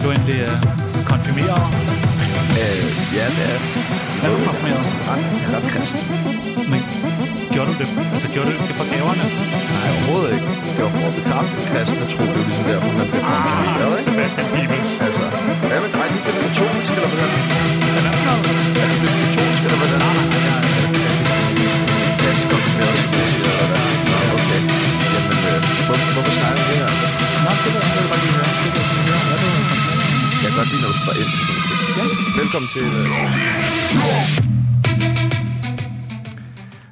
[0.00, 0.56] er du egentlig uh,
[1.10, 1.64] konfirmeret?
[2.60, 2.80] Øh,
[3.18, 3.58] ja, det er
[4.24, 4.84] Er du konfirmeret?
[5.10, 5.22] ret,
[5.54, 6.00] ret kristen.
[6.72, 6.80] Men
[7.52, 7.88] gjorde du det?
[8.14, 9.24] Altså, gjorde du det for gaverne?
[9.74, 10.48] Nej, overhovedet ikke.
[10.74, 12.22] Det var for at bekræfte den kristne tro.
[12.24, 14.06] Det er jo ligesom derfor, man bliver konfirmeret, ikke?
[14.08, 14.92] Sebastian Peebles.
[15.06, 15.22] Altså,
[15.68, 16.06] hvad med dig?
[16.14, 17.30] Du bliver katolsk, eller hvordan?
[17.96, 18.44] Er det noget?
[18.82, 20.00] Er blevet katolsk, eller hvordan?
[22.20, 23.82] Klassisk konfirmeret, som det siger, eller hvad?
[24.10, 24.60] Nå, okay.
[25.14, 26.99] Jamen, øh, hvor, hvorfor snakker vi det her?
[30.50, 31.30] Kan godt lide, når du spørger ind.
[32.40, 32.86] Velkommen til...
[33.00, 33.06] Øh...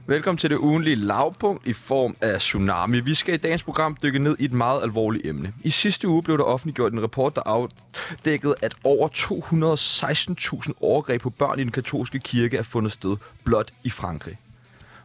[0.06, 3.00] Velkommen til det ugenlige lavpunkt i form af Tsunami.
[3.00, 5.52] Vi skal i dagens program dykke ned i et meget alvorligt emne.
[5.64, 11.30] I sidste uge blev der offentliggjort en rapport, der afdækkede, at over 216.000 overgreb på
[11.30, 14.38] børn i den katolske kirke er fundet sted blot i Frankrig.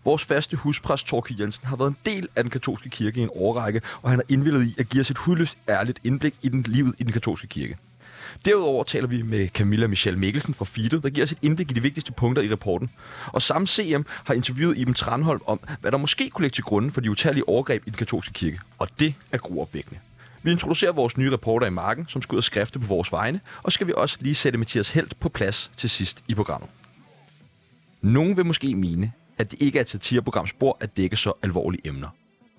[0.05, 3.29] Vores faste huspræst Torke Jensen har været en del af den katolske kirke i en
[3.35, 6.61] årrække, og han har indvillet i at give os et hudløst ærligt indblik i den
[6.61, 7.77] livet i den katolske kirke.
[8.45, 11.73] Derudover taler vi med Camilla Michelle Mikkelsen fra FIDE, der giver os et indblik i
[11.73, 12.89] de vigtigste punkter i rapporten.
[13.25, 16.91] Og samme CM har interviewet Iben Tranholm om, hvad der måske kunne ligge til grunden
[16.91, 18.59] for de utallige overgreb i den katolske kirke.
[18.79, 19.99] Og det er gruopvækkende.
[20.43, 23.39] Vi introducerer vores nye reporter i marken, som skal ud og skrifte på vores vegne,
[23.63, 26.69] og skal vi også lige sætte Mathias Helt på plads til sidst i programmet.
[28.01, 31.87] Nogen vil måske mene, at det ikke er et satireprograms spor at dække så alvorlige
[31.87, 32.07] emner.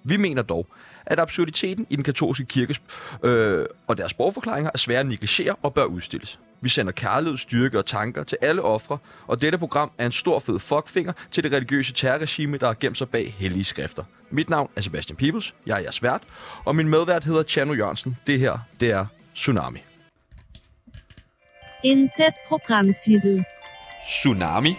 [0.02, 0.66] Vi mener dog,
[1.06, 2.80] at absurditeten i den katolske kirkes
[3.22, 6.38] øh, og deres borgforklaringer er svære at negligere og bør udstilles.
[6.60, 10.38] Vi sender kærlighed, styrke og tanker til alle ofre, og dette program er en stor
[10.38, 14.04] fed fuckfinger til det religiøse terrorregime, der har gemt sig bag hellige skrifter.
[14.30, 16.22] Mit navn er Sebastian Peebles, jeg er jeres vært,
[16.64, 18.16] og min medvært hedder Chano Jørgensen.
[18.26, 19.78] Det her, det er Tsunami.
[21.84, 23.44] Indsæt programtitel.
[24.06, 24.76] Tsunami?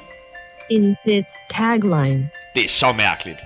[0.69, 2.29] Indsæt tagline.
[2.55, 3.39] Det er så mærkeligt.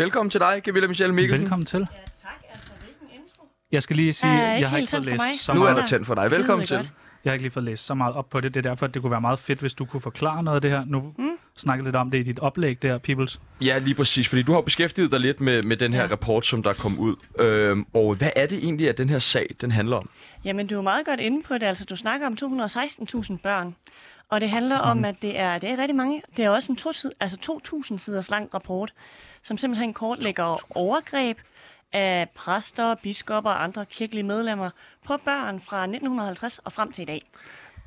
[0.00, 1.44] Velkommen til dig, Camilla Michelle Mikkelsen.
[1.44, 1.78] Velkommen til.
[1.78, 1.84] Ja,
[2.22, 2.42] tak.
[2.54, 3.48] Altså, hvilken intro?
[3.72, 5.76] Jeg skal lige sige, jeg jeg har ikke fået læst så Nu er meget.
[5.76, 6.30] der tændt for dig.
[6.30, 6.76] Velkommen til.
[6.76, 6.90] godt.
[7.24, 8.54] Jeg har ikke lige fået læst så meget op på det.
[8.54, 10.62] Det er derfor, at det kunne være meget fedt, hvis du kunne forklare noget af
[10.62, 10.84] det her.
[10.86, 11.28] Nu mm.
[11.56, 13.40] snakke lidt om det i dit oplæg der, Peoples.
[13.60, 16.10] Ja, lige præcis, fordi du har beskæftiget dig lidt med, med den her Ja.
[16.10, 17.16] rapport, som der kom ud.
[17.40, 20.08] Øhm, og hvad er det egentlig, at den her sag, den handler om?
[20.44, 21.62] Jamen, du er meget godt inde på det.
[21.62, 23.74] Altså, du snakker om 216.000 børn.
[24.30, 26.22] Og det handler om, at det er, det er rigtig mange.
[26.36, 27.60] Det er også en to, altså
[27.92, 28.92] 2.000 siders lang rapport,
[29.42, 31.38] som simpelthen kortlægger overgreb
[31.92, 34.70] af præster, biskopper og andre kirkelige medlemmer
[35.06, 37.30] på børn fra 1950 og frem til i dag.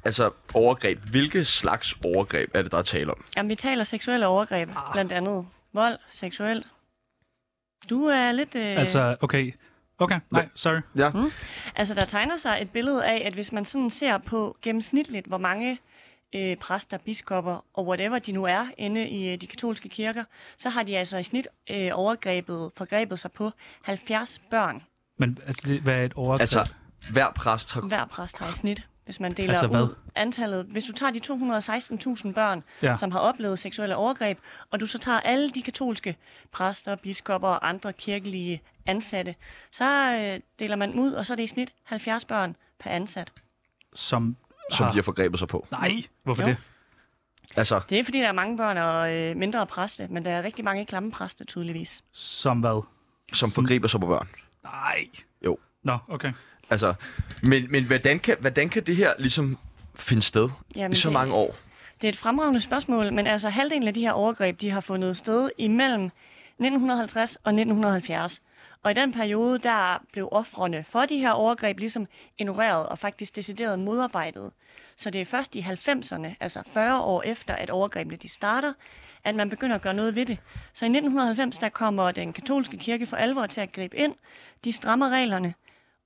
[0.06, 1.00] Altså overgreb.
[1.00, 3.25] Hvilke slags overgreb er det, der er tale om?
[3.38, 6.68] Jamen, vi taler seksuelle overgreb, blandt andet vold, seksuelt.
[7.90, 8.56] Du er lidt...
[8.56, 9.54] Øh, Altså, okay.
[10.00, 10.81] Okay, nej, sorry.
[10.98, 11.12] Ja.
[11.75, 15.38] Altså, der tegner sig et billede af, at hvis man sådan ser på gennemsnitligt, hvor
[15.38, 15.80] mange
[16.36, 20.24] øh, præster, biskopper og whatever de nu er inde i øh, de katolske kirker,
[20.58, 23.52] så har de altså i snit øh, overgrebet, forgrebet sig på
[23.84, 24.84] 70 børn.
[25.18, 26.42] Men altså, det, hvad er et overgreb?
[26.42, 26.70] Altså,
[27.12, 27.82] hver præst har...
[27.82, 29.82] Hver præst har i snit, hvis man deler Altså hvad?
[29.84, 30.66] ud antallet.
[30.66, 31.20] Hvis du tager de
[32.28, 32.96] 216.000 børn, Ja.
[32.96, 34.40] som har oplevet seksuelle overgreb,
[34.72, 36.16] og du så tager alle de katolske
[36.52, 39.36] præster, biskopper og andre kirkelige ansatte,
[39.72, 43.32] så øh, deler man ud, og så er det i snit 70 børn per ansat.
[43.94, 44.38] som,
[44.74, 44.92] som har...
[44.92, 45.68] de har forgrebet sig på.
[45.72, 45.92] Nej,
[46.24, 46.48] hvorfor Jo.
[46.48, 46.58] det?
[47.56, 50.44] Altså, Det er fordi, der er mange børn og øh, mindre præste, men der er
[50.44, 52.04] rigtig mange klamme præster, tydeligvis.
[52.12, 52.84] Som hvad?
[53.34, 54.28] som forgriber sig på børn.
[54.64, 55.06] Nej.
[55.46, 55.58] Jo.
[55.84, 56.34] Nå, okay.
[56.70, 56.94] Altså,
[57.44, 59.58] men, men hvordan, kan, hvordan kan det her ligesom
[59.96, 61.56] finde sted Jamen, i så det- mange år?
[62.02, 65.18] Det er et fremragende spørgsmål, men altså halvdelen af de her overgreb, de har fundet
[65.18, 66.10] sted imellem
[66.59, 68.41] 1950 og 1970.
[68.84, 73.36] Og i den periode, der blev offrene for de her overgreb ligesom ignoreret og faktisk
[73.36, 74.52] decideret modarbejdet.
[74.97, 78.74] Så det er først i 90'erne, altså 40 år efter, at overgrebene de starter,
[79.24, 80.38] at man begynder at gøre noget ved det.
[80.74, 84.16] Så i 1990, der kommer den katolske kirke for alvor til at gribe ind.
[84.63, 85.53] De strammer reglerne,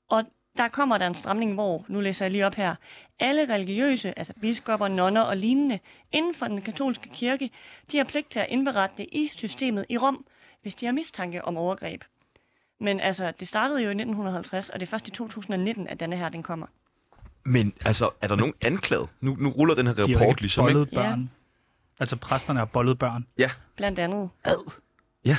[0.10, 0.24] og
[0.58, 2.76] der kommer der en stramning, hvor, nu læser jeg lige op her,
[3.20, 5.80] alle religiøse, altså biskopper, nonner og lignende,
[6.12, 7.50] inden for den katolske kirke,
[7.92, 10.26] de har pligt til at indberette det i systemet i Rom,
[10.68, 12.02] hvis de har mistanke om overgreb.
[12.80, 16.16] Men altså, det startede jo i 1950, og det er først i 2019, at denne
[16.16, 16.66] her, den kommer.
[17.46, 19.10] Men altså, er der nogen anklaget?
[19.22, 20.86] Nu, nu ruller den her De rapport ligesom, ikke?
[20.86, 21.30] børn.
[22.00, 23.26] Altså, præsterne har bollet børn.
[23.38, 24.30] Ja, Blandt andet.
[25.26, 25.38] ja.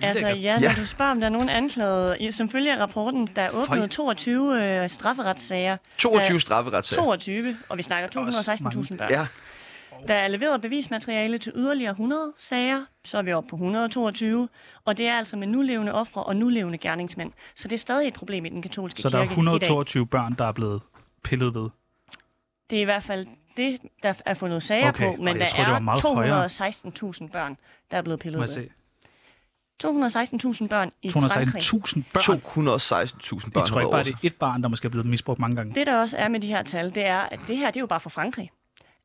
[0.00, 0.58] Altså ja, Ja.
[0.68, 3.50] når du spørger, om der er nogen anklaget, i- som følge af rapporten, der er
[3.50, 3.86] åbnet Føj.
[3.88, 5.76] 22 øh, strafferetssager.
[5.98, 7.02] 22 Der- strafferetssager.
[7.02, 9.10] 22, og vi snakker 216.000 børn.
[9.10, 9.26] Ja,
[10.08, 14.48] Der er leveret bevismateriale til yderligere 100 sager, så er vi oppe på 122,
[14.84, 17.32] og det er altså med nulevende ofre og nulevende gerningsmænd.
[17.54, 19.32] Så det er stadig et problem i den katolske Så der kirke er i dag.
[19.32, 20.82] 122 børn, der er blevet
[21.24, 21.68] pillet ved.
[22.70, 23.26] Det er i hvert fald
[23.56, 26.44] det, der er fundet sager Okay, på, men der meget er højere.
[26.46, 27.56] 216.000 børn,
[27.90, 28.48] der er blevet pillet ved.
[28.48, 28.68] se.
[29.84, 31.62] 216.000 børn i Frankrig.
[31.62, 32.38] 216.000 børn.
[32.38, 35.40] 216.000 børn Jeg tror ikke bare, det er et barn, der måske er blevet misbrugt
[35.40, 35.74] mange gange.
[35.74, 37.80] Det, der også er med de her tal, det er, at det her, det er
[37.80, 38.50] jo bare for Frankrig.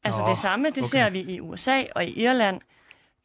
[0.04, 0.88] Altså Nå, det samme, det okay.
[0.90, 2.62] ser vi i USA og i Irland.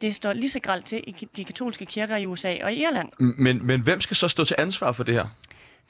[0.00, 3.08] Det står lige så gralt til i de katolske kirker i USA og i Irland.
[3.18, 5.26] Men, men hvem skal så stå til ansvar for det her?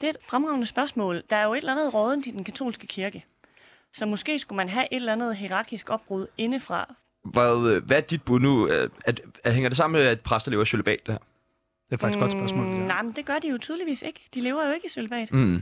[0.01, 1.23] Det er et fremragende spørgsmål.
[1.29, 3.25] Der er jo et eller andet rådent i den katolske kirke.
[3.93, 6.93] Så måske skulle man have et eller andet hierarkisk opbrud indefra.
[7.23, 8.65] Hvad, hvad er dit bud nu?
[8.67, 11.19] At, at, at hænger det sammen med, at præster lever i cølibat, det her?
[11.89, 12.65] Det er faktisk et godt spørgsmål.
[12.65, 12.87] Mm, Det der.
[12.87, 14.27] nej, men det gør de jo tydeligvis ikke.
[14.33, 15.31] De lever jo ikke i cølibat.
[15.33, 15.61] Mm.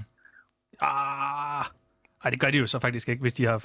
[0.82, 1.66] Ah,
[2.24, 3.64] ej, det gør de jo så faktisk ikke, hvis de har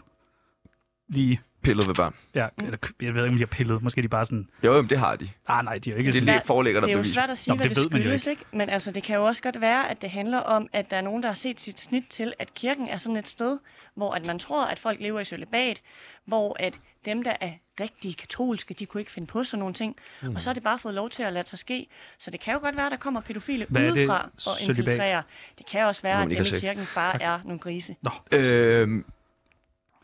[1.11, 1.41] lige...
[1.63, 2.15] Pillet ved børn.
[2.35, 3.83] Ja, eller, jeg ved ikke, om de har pillet.
[3.83, 4.49] Måske er de bare sådan...
[4.65, 5.31] Jo, jamen, det har de.
[5.49, 6.35] Ah, nej, de er jo ikke Det sådan...
[6.35, 8.01] er forelægger der Det er jo svært at sige, Nå, hvad det det, ved man
[8.03, 8.43] jo skyldes, ikke?
[8.53, 11.01] Men altså, det kan jo også godt være, at det handler om, at der er
[11.01, 13.59] nogen, der har set sit snit til, at kirken er sådan et sted,
[13.97, 15.81] hvor at man tror, at folk lever i cølibat,
[16.27, 16.75] hvor at
[17.05, 19.97] dem, der er rigtig katolske, de kunne ikke finde på sådan nogle ting.
[20.23, 20.35] Mm.
[20.37, 21.87] Og så har det bare fået lov til at lade sig ske.
[22.19, 25.23] Så det kan jo godt være, at der kommer pædofile Hvad det, udefra og infiltrerer.
[25.59, 27.21] Det kan også Det være, at dem i kirken bare Tak.
[27.25, 27.97] er nogle grise.
[28.03, 29.05] Nå, Øhm,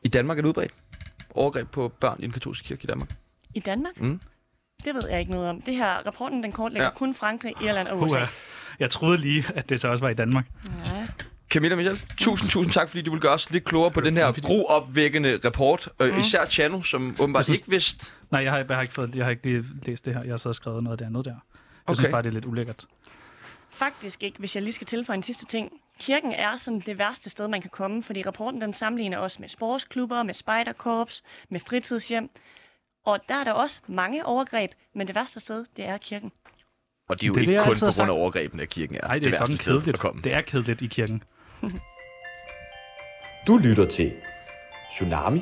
[0.02, 0.72] I Danmark er det udbredt.
[1.36, 3.16] Overgreb på børn i den katolske kirke i Danmark.
[3.54, 4.00] I Danmark?
[4.00, 4.20] Mm.
[4.84, 5.62] Det ved jeg ikke noget om.
[5.62, 6.90] Det her, rapporten den kortlægger Ja.
[6.94, 8.16] kun Frankrig, Irland og USA.
[8.16, 8.26] Uha.
[8.78, 10.46] Jeg troede lige, at det så også var i Danmark.
[10.94, 11.06] Ja.
[11.50, 14.32] Camilla Michel, tusind, tusind tak, fordi du vil gøre os lidt klogere på den her
[14.32, 15.88] groopvækkende rapport.
[16.00, 16.18] Mm.
[16.18, 18.12] Især Chano, som åbenbart synes- ikke vidste.
[18.30, 20.22] Nej, jeg har, jeg har, ikke, fået, jeg har ikke lige læst det her.
[20.22, 21.30] Jeg har så skrevet noget af det andet der.
[21.30, 21.40] Jeg
[21.86, 21.94] Okay.
[22.00, 22.86] synes bare, det er lidt ulækkert.
[23.70, 25.72] Faktisk ikke, hvis jeg lige skal tilføje en sidste ting.
[26.00, 29.48] Kirken er sådan det værste sted, man kan komme, fordi rapporten den sammenligner også med
[29.48, 32.30] sportsklubber, med spejderkorps, med fritidshjem.
[33.06, 36.32] Og der er der også mange overgreb, men det værste sted, det er kirken.
[37.08, 38.10] Og det er jo Det ikke det, kun på grund af sagt.
[38.10, 39.98] overgrebene, at kirken er Nej, det, det er værste sted at kedeligt.
[39.98, 40.22] komme.
[40.22, 41.22] Det er kedeligt i kirken.
[43.46, 44.12] Du lytter til
[44.90, 45.40] Tsunami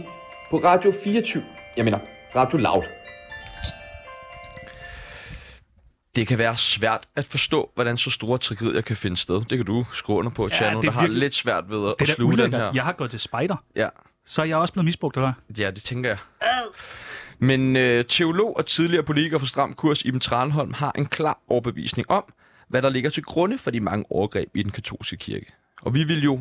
[0.51, 1.45] på Radio 24.
[1.77, 1.99] Jeg mener,
[2.37, 2.83] Radio Loud.
[6.17, 9.45] Det kan være svært at forstå, hvordan så store tragedier kan finde sted.
[9.51, 12.09] Det kan du skrive under på, Ja, er der har lidt svært ved at, at
[12.09, 12.71] sluge den her.
[12.75, 13.89] Jeg har gået til spejder, Ja.
[14.27, 15.33] så er jeg også blevet misbrugt, eller?
[15.59, 16.19] Ja, det tænker jeg.
[17.39, 22.11] Men øh, teolog og tidligere politiker for Stram Kurs, Iben Tranholm, har en klar overbevisning
[22.11, 22.25] om,
[22.69, 25.47] hvad der ligger til grunde for de mange overgreb i den katolske kirke.
[25.83, 26.41] Og vi vil jo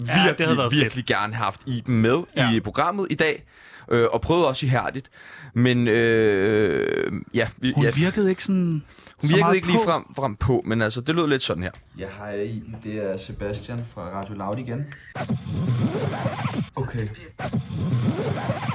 [0.00, 2.48] det havde virkelig, været virkelig gerne have haft Iben med Ja.
[2.50, 2.56] ja.
[2.56, 3.44] i programmet i dag,
[3.90, 5.10] øh, og prøvet også ihærdigt.
[5.54, 8.82] Men øh, ja, vi, Hun ja, virkede ikke sådan...
[9.20, 9.84] hun så virkede ikke lige på.
[9.90, 11.70] frem, frem på, men altså, det lød lidt sådan her.
[11.98, 12.76] Ja, hej Iben.
[12.84, 14.86] Det er Sebastian fra Radio Loud igen.
[16.76, 17.08] Okay.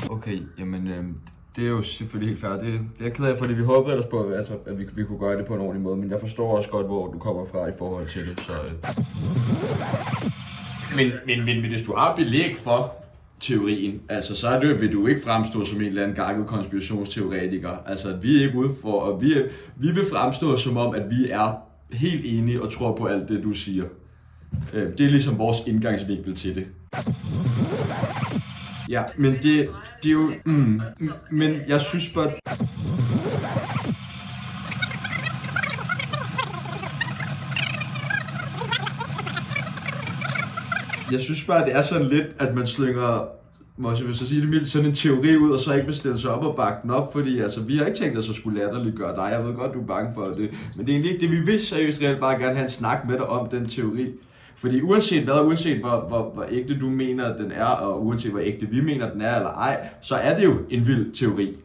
[0.09, 1.15] Okay, jamen øhm,
[1.55, 2.51] det er jo selvfølgelig helt fair.
[2.51, 5.03] Det, det er jeg ked af, fordi vi håbede ellers på, altså, at vi, vi
[5.03, 7.45] kunne gøre det på en ordentlig måde, men jeg forstår også godt, hvor du kommer
[7.51, 8.53] fra i forhold til det, så...
[8.53, 8.93] Øh.
[10.95, 13.03] Men, men, men, men hvis du har belæg for
[13.39, 17.69] teorien, altså så er det, vil du ikke fremstå som en eller anden gakket konspirationsteoretiker.
[17.85, 19.41] Altså, at vi er ikke ude for, og vi, er,
[19.75, 21.53] vi vil fremstå som om, at vi er
[21.91, 23.83] helt enige og tror på alt det, du siger.
[24.73, 26.67] Øh, det er ligesom vores indgangsvinkel til det.
[28.89, 29.69] Ja, men det,
[30.03, 30.31] det er jo...
[30.45, 30.81] Mm,
[31.31, 32.31] men jeg synes bare...
[41.13, 43.27] Jeg synes bare, det er sådan lidt, at man slynger
[43.77, 45.95] måske jeg vil så sige det mildt, sådan en teori ud, og så ikke vil
[45.95, 48.35] stille sig op og bakke den op, fordi altså, vi har ikke tænkt os at
[48.35, 49.29] skulle latterligt gøre dig.
[49.31, 50.49] Jeg ved godt, du er bange for det.
[50.75, 53.07] Men det er egentlig ikke det, vi vil seriøst reelt bare gerne have en snak
[53.07, 54.07] med dig om den teori.
[54.55, 58.39] Fordi uanset hvad, uanset hvor, hvor, hvor ægte du mener, den er, og uanset hvor
[58.39, 61.55] ægte vi mener, den er eller ej, så er det jo en vild teori,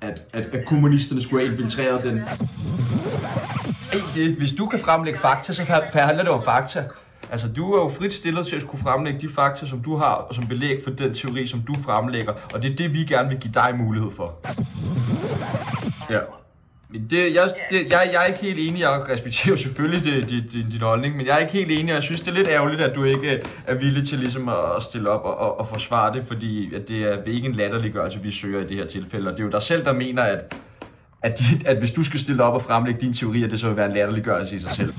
[0.00, 2.20] at, at, at kommunisterne skulle have infiltreret den.
[4.14, 5.62] Det, hvis du kan fremlægge fakta, så
[5.94, 6.84] handler det om fakta.
[7.32, 10.14] Altså, du er jo frit stillet til at skulle fremlægge de fakta, som du har,
[10.14, 12.32] og som belæg for den teori, som du fremlægger.
[12.54, 14.34] Og det er det, vi gerne vil give dig mulighed for.
[16.10, 16.18] Ja.
[16.90, 20.52] Men Det, jeg, det, jeg, jeg er ikke helt enig, jeg respekterer selvfølgelig det, det,
[20.52, 22.48] din, din holdning, men jeg er ikke helt enig, og jeg synes, det er lidt
[22.48, 26.14] ærgerligt, at du ikke er villig til ligesom at stille op og, og, og forsvare
[26.14, 29.32] det, fordi at det er ikke en latterliggørelse, vi søger i det her tilfælde, og
[29.32, 30.56] det er jo dig selv, der mener, at,
[31.22, 33.68] at, de, at hvis du skal stille op og fremlægge din teori, at det så
[33.68, 34.94] vil være en latterliggørelse i sig selv.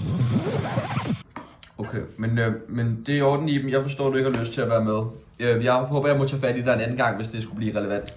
[1.77, 3.70] Okay, men, øh, men det er i orden, Iben.
[3.70, 5.00] Jeg forstår, at du ikke har lyst til at være med.
[5.39, 7.58] Øh, jeg håber, jeg må tage fat i dig en anden gang, hvis det skulle
[7.58, 8.13] blive relevant.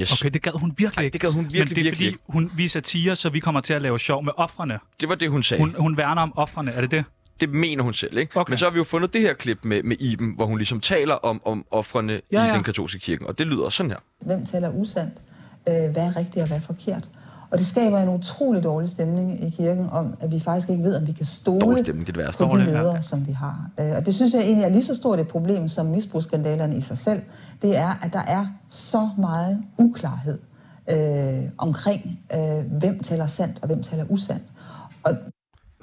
[0.00, 0.12] Yes.
[0.12, 1.12] Okay, det gad hun virkelig ikke.
[1.12, 3.40] det gad hun Men virkelig, det er virkelig fordi, hun vi er satire, så vi
[3.40, 4.78] kommer til at lave sjov med offrene.
[5.00, 5.60] Det var det, hun sagde.
[5.62, 7.04] Hun, hun værner om offrene, er det det?
[7.40, 8.40] Det mener hun selv, ikke?
[8.40, 8.50] Okay.
[8.50, 10.80] Men så har vi jo fundet det her klip med, med Iben, hvor hun ligesom
[10.80, 13.98] taler om, om offrene Ja, ja, i den katolske kirke, og det lyder sådan her.
[14.20, 15.14] Hvem taler usandt?
[15.68, 17.08] Øh, hvad er rigtigt og hvad er forkert?
[17.54, 20.96] Og det skaber en utrolig dårlig stemning i kirken om, at vi faktisk ikke ved,
[20.96, 22.38] om vi kan stole Dårlig stemning, det værste.
[22.38, 22.72] på de Dårlig, ja.
[22.80, 23.70] ledere, som vi har.
[23.80, 26.80] Øh, Og det synes jeg egentlig er lige så stort et problem som misbrugsskandalerne i
[26.80, 27.22] sig selv.
[27.62, 30.38] Det er, at der er så meget uklarhed
[30.90, 34.44] øh, omkring, øh, hvem taler sandt og hvem taler usandt.
[35.04, 35.12] Og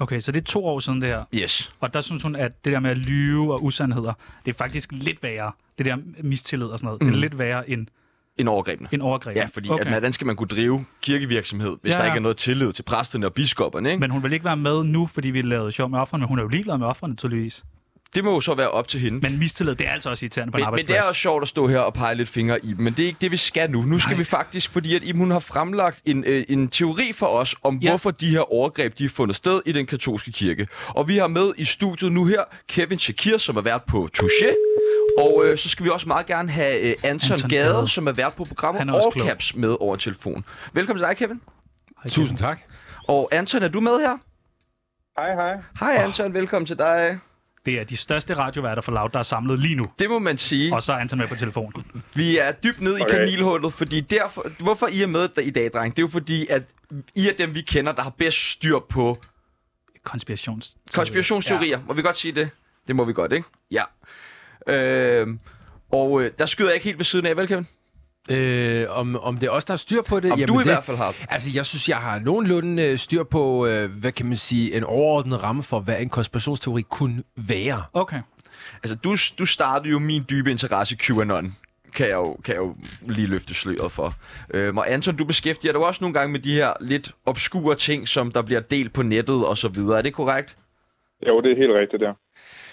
[0.00, 1.24] Okay, så det er to år siden det her.
[1.34, 1.72] Yes.
[1.80, 4.12] Og der synes hun, at det der med at lyve og usandheder,
[4.46, 5.52] det er faktisk lidt værre.
[5.78, 7.02] Det der mistillid og sådan noget.
[7.02, 7.08] Mm.
[7.08, 7.86] Det er lidt værre end,
[8.38, 8.88] En overgrebene.
[8.92, 9.36] end overgreb.
[9.36, 9.84] Ja, fordi okay.
[9.84, 12.72] at, hvordan skal man kunne drive kirkevirksomhed, hvis Ja, ja, der ikke er noget tillid
[12.72, 14.00] til præsterne og biskopperne, ikke?
[14.00, 14.10] Men...
[14.10, 16.42] Hun vil ikke være med nu, fordi vi lavede sjov med offrene, men hun er
[16.42, 17.64] jo ligeglad med offrene, tydeligvis.
[18.14, 19.18] Det må jo så være op til hende.
[19.30, 20.96] Men mistillid, det er altså også irriterende på en Men, men arbejdsplads.
[20.98, 23.02] det er også sjovt at stå her og pege lidt fingre i dem, men det
[23.02, 23.80] er ikke det, vi skal nu.
[23.82, 24.18] Nu skal Nej.
[24.18, 27.76] vi faktisk, fordi at Iben, hun har fremlagt en, øh, en teori for os om,
[27.76, 27.88] Ja.
[27.90, 30.68] hvorfor de her overgreb, de er fundet sted i den katolske kirke.
[30.88, 34.54] Og vi har med i studiet nu her Kevin Shakir, som er vært på Touché.
[35.18, 37.72] Og øh, så skal vi også meget gerne have øh, Anton, Anton Gade.
[37.74, 39.26] Gade, som er vært på programmet er også All klog.
[39.28, 40.44] Caps med over telefon.
[40.72, 41.40] Velkommen til dig, Kevin.
[42.02, 42.60] Hej, Tusind tak.
[43.08, 44.18] Og Anton, er du med her?
[45.20, 45.62] Hej, hej.
[45.80, 47.18] Hej Anton, velkommen til dig.
[47.66, 49.86] Det er de største radioværter for Loud, der er samlet lige nu.
[49.98, 50.74] Det må man sige.
[50.74, 51.84] Og så er Anton med på telefonen.
[52.14, 53.14] Vi er dybt nede i Okay.
[53.18, 56.62] kanilhullet, fordi derfor, hvorfor I er med i dag, dreng, det er jo fordi, at
[57.14, 59.18] I er dem, vi kender, der har bedst styr på
[60.04, 60.76] Konspirations...
[60.94, 61.78] konspirationsteorier.
[61.78, 61.84] Ja.
[61.86, 62.50] Må vi godt sige det?
[62.88, 63.48] Det må vi godt, ikke?
[63.70, 63.82] Ja.
[64.68, 65.38] Øhm,
[65.92, 67.66] og øh, der skyder jeg ikke helt ved siden af, vel, Kevin?
[68.30, 70.32] Øh, om, om det er os, der har styr på det?
[70.32, 71.14] Om du i det, hvert fald har.
[71.28, 74.84] Altså, jeg synes, jeg har nogenlunde øh, styr på, øh, hvad kan man sige, en
[74.84, 77.84] overordnet ramme for, hvad en konspirationsteori kunne være.
[77.92, 78.20] Okay.
[78.82, 81.56] Altså, du, du startede jo min dybe interesse i QAnon.
[81.94, 82.74] Kan jeg jo, kan jeg jo
[83.08, 84.12] lige løfte sløret for.
[84.54, 88.08] Øhm, og Anton, du beskæftiger dig også nogle gange med de her lidt obskure ting,
[88.08, 89.98] som der bliver delt på nettet og så videre.
[89.98, 90.56] Er det korrekt?
[91.28, 92.12] Jo, det er helt rigtigt der.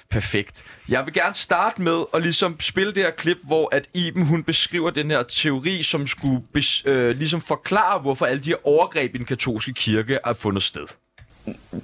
[0.10, 0.64] Perfekt.
[0.90, 4.44] Jeg vil gerne starte med at ligesom spille det her klip, hvor at Iben hun
[4.44, 9.16] beskriver den her teori, som skulle bes, øh, ligesom forklare, hvorfor alle de her overgreb
[9.16, 10.88] i den katolske kirke er fundet sted.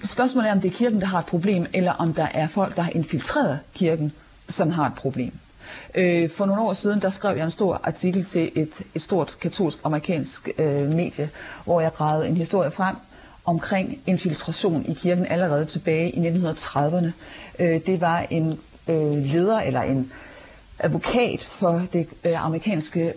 [0.03, 2.75] Spørgsmålet er, om det er kirken, der har et problem, eller om der er folk,
[2.75, 4.13] der har infiltreret kirken,
[4.47, 5.31] som har et problem.
[5.95, 9.37] Øh, For nogle år siden, der skrev jeg en stor artikel til et, et stort
[9.41, 11.29] katolsk amerikansk øh, medie,
[11.65, 12.95] hvor jeg gravede en historie frem
[13.45, 17.11] omkring infiltration i kirken allerede tilbage i 1930'erne.
[17.59, 20.11] Øh, det var en øh, leder eller en
[20.79, 23.13] advokat for det øh, amerikanske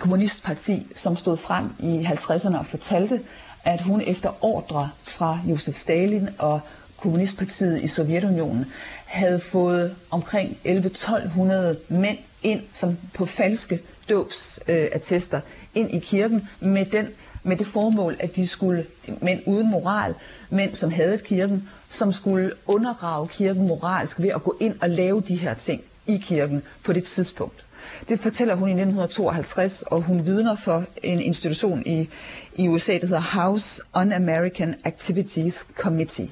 [0.00, 3.20] kommunistparti, som stod frem i 50'erne og fortalte,
[3.64, 6.60] at hun efter ordre fra Josef Stalin og
[6.96, 8.66] kommunistpartiet i Sovjetunionen
[9.06, 15.42] havde fået omkring 11-1200 mænd ind som på falske dåbsattester øh,
[15.74, 17.08] ind i kirken med, den,
[17.42, 18.86] med det formål, at de skulle,
[19.20, 20.14] mænd uden moral,
[20.50, 25.20] mænd som havde kirken, som skulle undergrave kirken moralsk ved at gå ind og lave
[25.20, 27.64] de her ting i kirken på det tidspunkt.
[28.08, 32.08] Det fortæller hun i 1952, og hun vidner for en institution i,
[32.56, 36.30] i USA, der hedder House Un-American Activities Committee.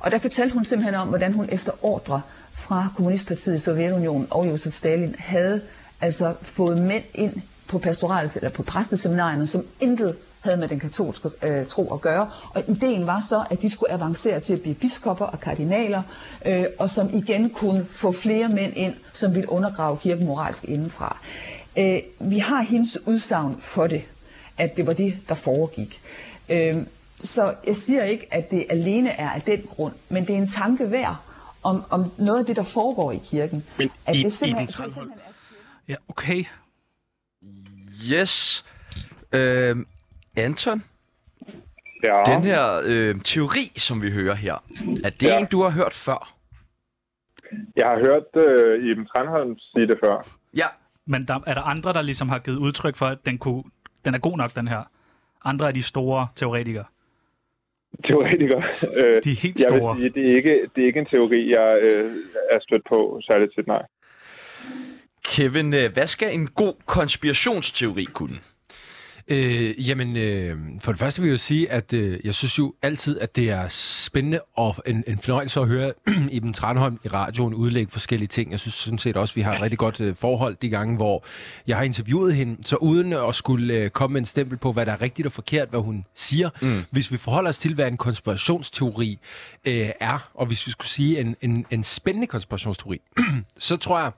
[0.00, 2.20] Og der fortalte hun simpelthen om, hvordan hun efter ordre
[2.52, 5.60] fra Kommunistpartiet i Sovjetunionen og Josef Stalin havde
[6.00, 7.32] altså fået mænd ind
[7.66, 12.30] på pastorals eller på præsteseminarierne, som intet havde med den katolske øh, tro at gøre.
[12.54, 16.02] Og ideen var så, at de skulle avancere til at blive biskopper og kardinaler,
[16.46, 21.16] øh, og som igen kunne få flere mænd ind, som ville undergrave kirken moralsk indenfra.
[21.78, 24.02] Øh, vi har hendes udsagn for det,
[24.58, 26.00] at det var det, der foregik.
[26.48, 26.76] Øh,
[27.22, 30.48] så jeg siger ikke, at det alene er af den grund, men det er en
[30.48, 31.16] tanke værd
[31.62, 33.64] om, om noget af det, der foregår i kirken.
[33.78, 35.32] Men at i- det i simpelthen, den det simpelthen er
[35.88, 36.44] Ja, okay.
[38.04, 38.64] Yes.
[39.32, 39.86] Øhm,
[40.36, 40.82] Anton,
[42.04, 44.54] Ja, den her øh, teori, som vi hører her,
[45.04, 45.38] er det Ja.
[45.38, 46.32] en, du har hørt før?
[47.76, 50.26] jeg har hørt øh, Iben Tranholm sige det før.
[50.56, 50.66] Ja.
[51.06, 53.64] Men der, er der andre, der ligesom har givet udtryk for, at den, kunne,
[54.04, 54.82] den er god nok, den her?
[55.44, 56.84] Andre af de store teoretikere.
[58.08, 58.58] Teoretiker.
[58.96, 59.96] Øh, De er helt jeg store.
[59.96, 62.16] vil sige, det er ikke, det er ikke en teori, jeg øh,
[62.50, 63.82] er stødt på særligt tit, nej.
[65.24, 68.38] Kevin, øh, hvad skal en god konspirationsteori kunne?
[69.28, 73.20] Øh, jamen, øh, for det første vil jeg sige, at øh, jeg synes jo altid,
[73.20, 75.92] at det er spændende og en, en fornøjelse at høre
[76.30, 78.50] Iben Tranholm i radioen udlægge forskellige ting.
[78.50, 80.96] Jeg synes sådan set også, at vi har et rigtig godt øh, forhold de gange,
[80.96, 81.24] hvor
[81.66, 82.56] jeg har interviewet hende.
[82.66, 85.32] Så uden at skulle øh, komme med en stempel på, hvad der er rigtigt og
[85.32, 86.50] forkert, hvad hun siger.
[86.60, 86.82] Mm.
[86.90, 89.18] Hvis vi forholder os til, hvad en konspirationsteori
[89.64, 93.00] øh, er, og hvis vi skulle sige en, en, en spændende konspirationsteori,
[93.58, 94.12] så tror jeg,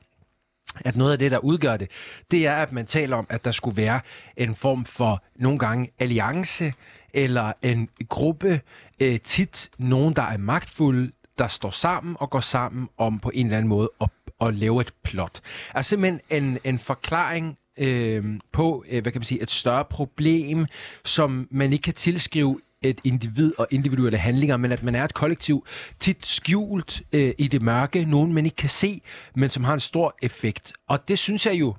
[0.84, 1.90] at noget af det, der udgør det,
[2.30, 4.00] det er, at man taler om, at der skulle være
[4.37, 6.72] en form for nogle gange alliance
[7.14, 8.60] eller en gruppe,
[9.00, 13.46] øh, tit nogen, der er magtfulde, der står sammen og går sammen om på en
[13.46, 14.08] eller anden måde at,
[14.40, 15.40] at lave et plot.
[15.75, 20.66] Altså simpelthen en, en forklaring øh, på, øh, hvad kan man sige, et større problem,
[21.04, 25.14] som man ikke kan tilskrive et individ og individuelle handlinger, men at man er et
[25.14, 25.66] kollektiv,
[26.00, 29.00] tit skjult øh, i det mørke, nogen man ikke kan se,
[29.35, 30.73] men som har en stor effekt.
[30.88, 31.75] Og det synes jeg jo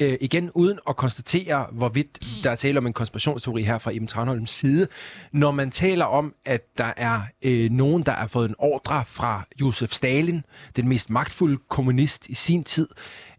[0.00, 4.06] øh, igen uden at konstatere, hvorvidt der er tale om en konspirationsteori her fra Eben
[4.06, 4.88] Tranholms side,
[5.32, 9.42] når man taler om, at der er øh, nogen, der har fået en ordre fra
[9.60, 10.44] Josef Stalin,
[10.76, 12.88] den mest magtfulde kommunist i sin tid,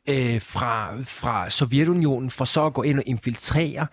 [0.10, 3.88] øh, fra, fra Sovjetunionen, for så at gå ind og infiltrere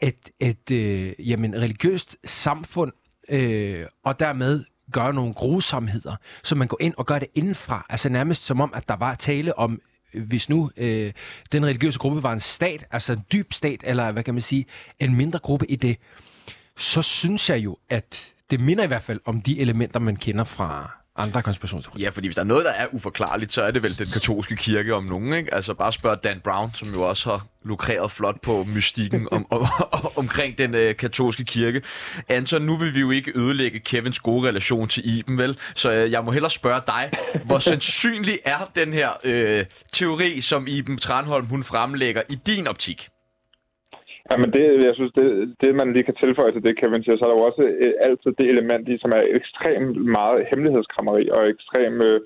[0.00, 2.92] et, et øh, jamen, religiøst samfund,
[3.28, 7.86] øh, og dermed gøre nogle grusomheder, så man går ind og gør det indenfra.
[7.88, 9.80] Altså nærmest som om, at der var tale om
[10.14, 11.12] hvis nu øh,
[11.52, 14.66] den religiøse gruppe var en stat, altså en dyb stat, eller hvad kan man sige,
[15.00, 15.96] en mindre gruppe i det,
[16.76, 20.44] så synes jeg jo, at det minder i hvert fald om de elementer, man kender
[20.44, 22.04] fra andre konspirationsteorier.
[22.04, 24.56] Ja, fordi hvis der er noget, der er uforklarligt, så er det vel den katolske
[24.56, 25.54] kirke om nogen, ikke?
[25.54, 29.66] Altså bare spørg Dan Brown, som jo også har lukreret flot på mystikken om, om,
[30.16, 31.82] omkring den øh, katolske kirke.
[32.28, 35.58] Anton, nu vil vi jo ikke ødelægge Kevins gode relation til Iben, vel?
[35.74, 37.10] Så øh, jeg må hellere spørge dig,
[37.44, 43.08] hvor sandsynlig er den her øh, teori, som Iben Tranholm hun fremlægger i din optik?
[44.30, 45.28] Jamen det, jeg synes, det,
[45.62, 47.94] det man lige kan tilføje til det, Kevin siger, så er der jo også øh,
[48.06, 52.18] altid det element i, som er ekstremt meget hemmelighedskrammeri og ekstrem øh,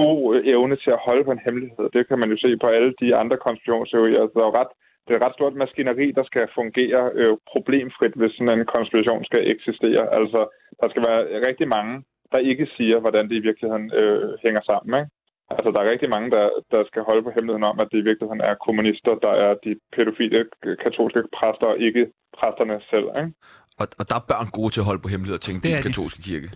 [0.00, 1.86] god øh, evne til at holde på en hemmelighed.
[1.96, 4.20] Det kan man jo se på alle de andre konspirationsteorier.
[4.22, 4.72] Altså, der er jo ret,
[5.04, 9.22] det er et ret stort maskineri, der skal fungere øh, problemfrit, hvis sådan en konspiration
[9.30, 10.04] skal eksistere.
[10.18, 10.40] Altså,
[10.80, 11.94] der skal være rigtig mange,
[12.32, 14.92] der ikke siger, hvordan det i virkeligheden øh, hænger sammen.
[15.00, 15.15] Ikke?
[15.54, 18.06] Altså, der er rigtig mange, der, der skal holde på hemmeligheden om, at det i
[18.10, 20.40] virkeligheden er kommunister, der er de pædofile
[20.84, 22.02] katolske præster, og ikke
[22.38, 23.08] præsterne selv.
[23.20, 23.32] Ikke?
[23.80, 25.82] Og, og der er børn gode til at holde på hemmeligheder, tænker Det den er
[25.82, 25.88] de.
[25.88, 26.48] katolske kirke.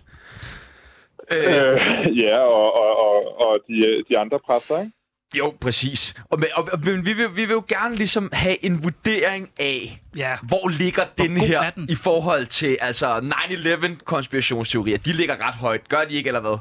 [1.35, 1.75] Øh,
[2.25, 3.17] ja, og, og, og,
[3.47, 4.91] og de, de andre præster, ikke?
[5.39, 6.15] Jo, præcis.
[6.31, 10.01] Og, men- og, og vi, vil, vi vil jo gerne ligesom have en vurdering af,
[10.15, 10.33] Ja.
[10.49, 11.83] hvor ligger den god her er den?
[11.89, 14.97] i forhold til altså 9-11 konspirationsteorier.
[14.97, 15.89] De ligger ret højt.
[15.89, 16.57] Gør de ikke, eller hvad?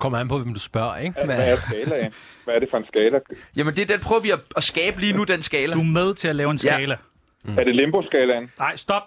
[0.00, 1.24] Kommer an på, hvem du spørger, ikke?
[1.24, 2.12] Hvad er skalaen?
[2.44, 3.18] Hvad er det for en skala?
[3.56, 5.74] Jamen, det, den prøver vi at, at skabe lige nu, den skala.
[5.74, 6.74] Du er med til at lave en Ja.
[6.74, 6.96] skala.
[7.58, 8.50] Er det limbo-skalaen?
[8.58, 9.02] Nej, stop.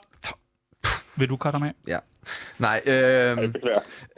[1.17, 1.73] Vil du cutte ham af?
[1.87, 1.97] Ja.
[2.59, 3.37] Nej, øh, Jeg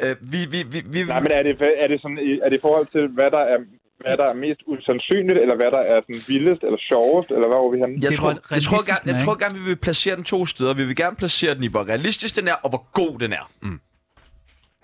[0.02, 1.52] øh, vi, vi, vi, vi, Nej, men er det,
[1.84, 3.58] er det, sådan, i- er det i forhold til, hvad der er,
[4.00, 7.58] hvad der er mest usandsynligt, eller hvad der er sådan vildest eller sjovest, eller hvad
[7.64, 7.96] var vi henne?
[8.02, 9.44] jeg, det, tror, hvor jeg, tror, gerne, den jeg er, tror ikke?
[9.46, 10.74] gerne, vi vil placere den to steder.
[10.74, 13.46] Vi vil gerne placere den i, hvor realistisk den er, og hvor god den er.
[13.62, 13.80] Mm.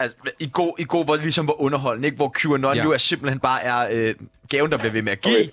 [0.01, 2.15] Altså, i god, i god hvor, ligesom hvor underholdende, ikke?
[2.15, 2.77] Hvor QAnon ja.
[2.77, 2.83] Ja.
[2.83, 4.15] jo er simpelthen bare er øh,
[4.49, 5.49] gaven, der bliver ved med at give.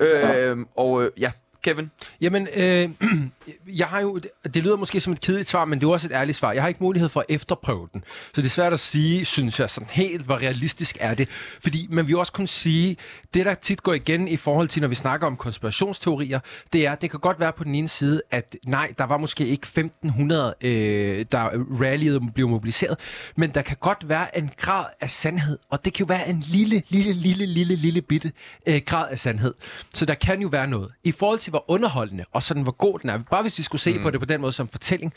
[0.00, 0.50] Okay.
[0.50, 1.90] Øh, og øh, ja, Kevin.
[2.20, 2.90] Jamen, øh,
[3.80, 4.20] jeg har jo,
[4.54, 6.52] det lyder måske som et kedeligt svar, men det er også et ærligt svar.
[6.52, 8.04] Jeg har ikke mulighed for at efterprøve den.
[8.34, 11.28] Så det er svært at sige, synes jeg, sådan helt, hvor realistisk er det.
[11.62, 12.96] Fordi man vil også kunne sige,
[13.34, 16.40] det der tit går igen i forhold til, når vi snakker om konspirationsteorier,
[16.72, 19.46] det er, det kan godt være på den ene side, at nej, der var måske
[19.46, 21.44] ikke 1500, øh, der
[21.80, 22.98] rallyede og blev mobiliseret,
[23.36, 26.40] men der kan godt være en grad af sandhed, og det kan jo være en
[26.40, 28.32] lille, lille, lille, lille, lille bitte
[28.66, 29.54] øh, grad af sandhed.
[29.94, 30.92] Så der kan jo være noget.
[31.04, 33.82] I forhold til, hvor underholdende og sådan, hvor god den er, bare hvis vi skulle
[33.82, 34.02] se mm.
[34.02, 35.12] på det på den måde som fortælling,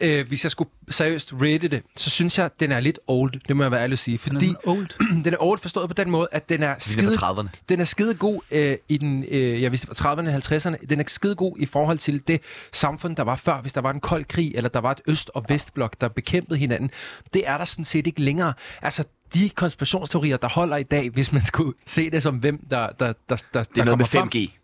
[0.00, 3.56] øh, hvis jeg skulle seriøst rate det, så synes jeg, den er lidt old, det
[3.56, 5.22] må jeg være ærlig at sige, fordi Den er old.
[5.24, 7.48] den er old forstået på den måde, at den er skide, fra 30'erne.
[7.68, 11.00] den er skide god øh, i den, øh, jeg vidste var 30'erne og 50'erne, den
[11.00, 12.40] er skide god i forhold til det
[12.72, 15.30] samfund, der var før, hvis der var en kold krig, eller der var et øst-
[15.34, 16.90] og vestblok, der bekæmpede hinanden.
[17.34, 18.52] Det er der sådan set ikke længere.
[18.82, 22.88] Altså, de konspirationsteorier, der holder i dag, hvis man skulle se det som hvem, der,
[22.88, 24.56] der, der, der Det er noget med 5G.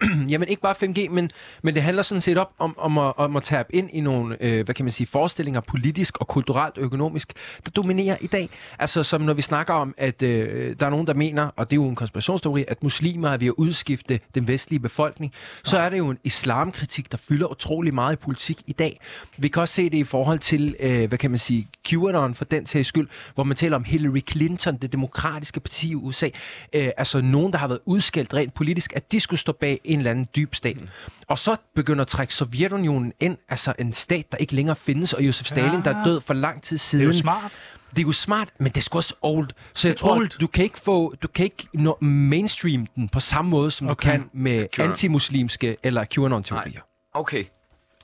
[0.30, 1.30] Jamen ikke bare 5G, men,
[1.62, 4.36] men det handler sådan set op om, om, at, om at tabe ind i nogle,
[4.40, 7.32] øh, hvad kan man sige, forestillinger politisk og kulturelt og økonomisk,
[7.64, 8.48] der dominerer i dag.
[8.78, 11.76] Altså som når vi snakker om, at øh, der er nogen, der mener, og det
[11.76, 15.32] er jo en konspirationsteori, at muslimer er ved at udskifte den vestlige befolkning,
[15.64, 19.00] så er det jo en islamkritik, der fylder utrolig meget i politik i dag.
[19.36, 22.44] Vi kan også se det i forhold til, øh, hvad kan man sige, QAnon for
[22.44, 26.28] den sags skyld, hvor man taler om Hillary Clinton, det demokratiske parti i USA,
[26.72, 29.98] øh, altså nogen, der har været udskældt rent politisk, at de skulle stå bag en
[29.98, 30.76] eller anden dyb stat.
[30.80, 30.88] Mm.
[31.28, 35.22] Og så begynder at trække Sovjetunionen ind, altså en stat, der ikke længere findes, og
[35.22, 35.80] Josef Stalin, Ja.
[35.90, 37.02] der er død for lang tid Det siden.
[37.02, 37.52] er jo smart.
[37.90, 39.50] Det er jo smart, men det er sgu også old.
[39.74, 40.28] Så jeg Det tror, old.
[40.40, 44.08] du kan ikke få, du kan ikke nå mainstream den på samme måde, som Okay.
[44.08, 44.90] du kan med QAnon.
[44.90, 46.80] antimuslimske eller QAnon-teorier.
[47.14, 47.44] Okay.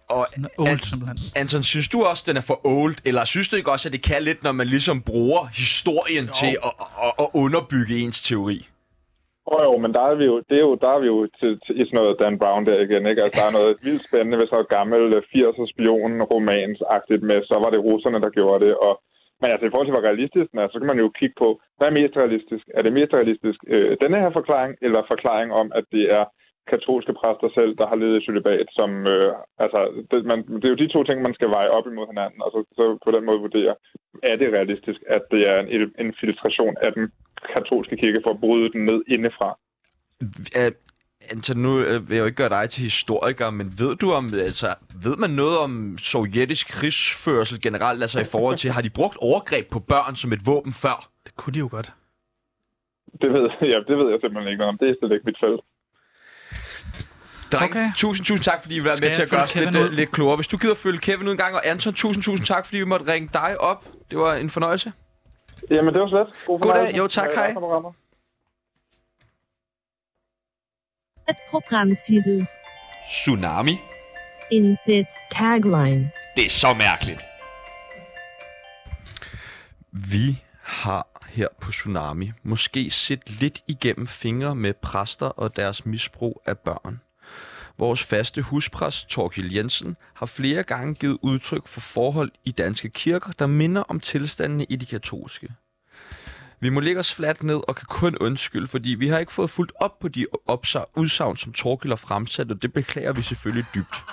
[0.08, 0.26] Og
[0.58, 1.18] old, Ant- simpelthen.
[1.36, 2.96] Anton, synes du også, den er for old?
[3.04, 6.32] Eller synes du ikke også, at det kan lidt, når man ligesom bruger historien jo.
[6.40, 6.72] til at,
[7.04, 8.68] at, at underbygge ens teori?
[9.50, 11.18] Åh oh, jo, men der er vi jo, det er jo, der er vi jo
[11.40, 13.22] til, til, i sådan noget Dan Brown der igen, ikke?
[13.22, 16.78] Altså, der er noget vildt spændende ved sådan noget gammel øh, 80'er spion romans
[17.30, 18.94] med, så var det russerne, der gjorde det, og
[19.40, 21.48] men altså i forhold til, hvor realistisk den er, så kan man jo kigge på,
[21.76, 22.64] hvad er mest realistisk?
[22.76, 26.24] Er det mest realistisk øh, denne her forklaring, eller forklaring om, at det er
[26.70, 29.30] katolske præster selv, der har levet i celibat, som, øh,
[29.64, 32.40] altså, det, man, det er jo de to ting, man skal veje op imod hinanden,
[32.44, 33.74] og så, så på den måde vurdere,
[34.30, 35.68] er det realistisk, at det er en
[36.04, 37.04] infiltration af den
[37.54, 39.48] katolske kirke for at bryde den ned indefra?
[40.58, 40.72] Øh,
[41.32, 44.24] Anton, nu øh, vil jeg jo ikke gøre dig til historiker, men ved du om,
[44.50, 44.68] altså,
[45.04, 49.66] ved man noget om sovjetisk krigsførsel generelt, altså i forhold til, har de brugt overgreb
[49.70, 50.98] på børn som et våben før?
[51.26, 51.92] Det kunne de jo godt.
[53.22, 54.78] Det ved, ja, det ved jeg simpelthen ikke noget om.
[54.78, 55.60] Det er slet ikke mit felt.
[57.52, 57.90] Dreng, Okay.
[57.96, 59.90] tusind, tusind tak, fordi I var Skal med til at gøre os lidt, øh, ud?
[59.90, 60.36] lidt klogere.
[60.36, 62.84] Hvis du gider følge Kevin ud en gang, og Anton, tusind, tusind tak, fordi vi
[62.84, 63.84] måtte ringe dig op.
[64.10, 64.92] Det var en fornøjelse.
[65.70, 66.46] Jamen, det var slet.
[66.46, 66.96] God Goddag.
[66.96, 67.28] Jo, tak.
[67.28, 67.52] Øh, Hej.
[67.52, 67.92] programmet.
[71.50, 72.46] Programtitel.
[73.08, 73.72] Tsunami.
[74.50, 76.10] Indsæt tagline.
[76.36, 77.22] Det er så mærkeligt.
[79.92, 86.42] Vi har her på Tsunami måske set lidt igennem fingre med præster og deres misbrug
[86.46, 87.00] af børn.
[87.78, 93.32] Vores faste huspræst, Torgild Jensen, har flere gange givet udtryk for forhold i danske kirker,
[93.38, 95.48] der minder om tilstandene i de katolske.
[96.60, 99.50] Vi må lægge os fladt ned og kan kun undskylde, fordi vi har ikke fået
[99.50, 100.26] fuldt op på de
[100.96, 104.04] udsagn, som Torgild har fremsat, og det beklager vi selvfølgelig dybt.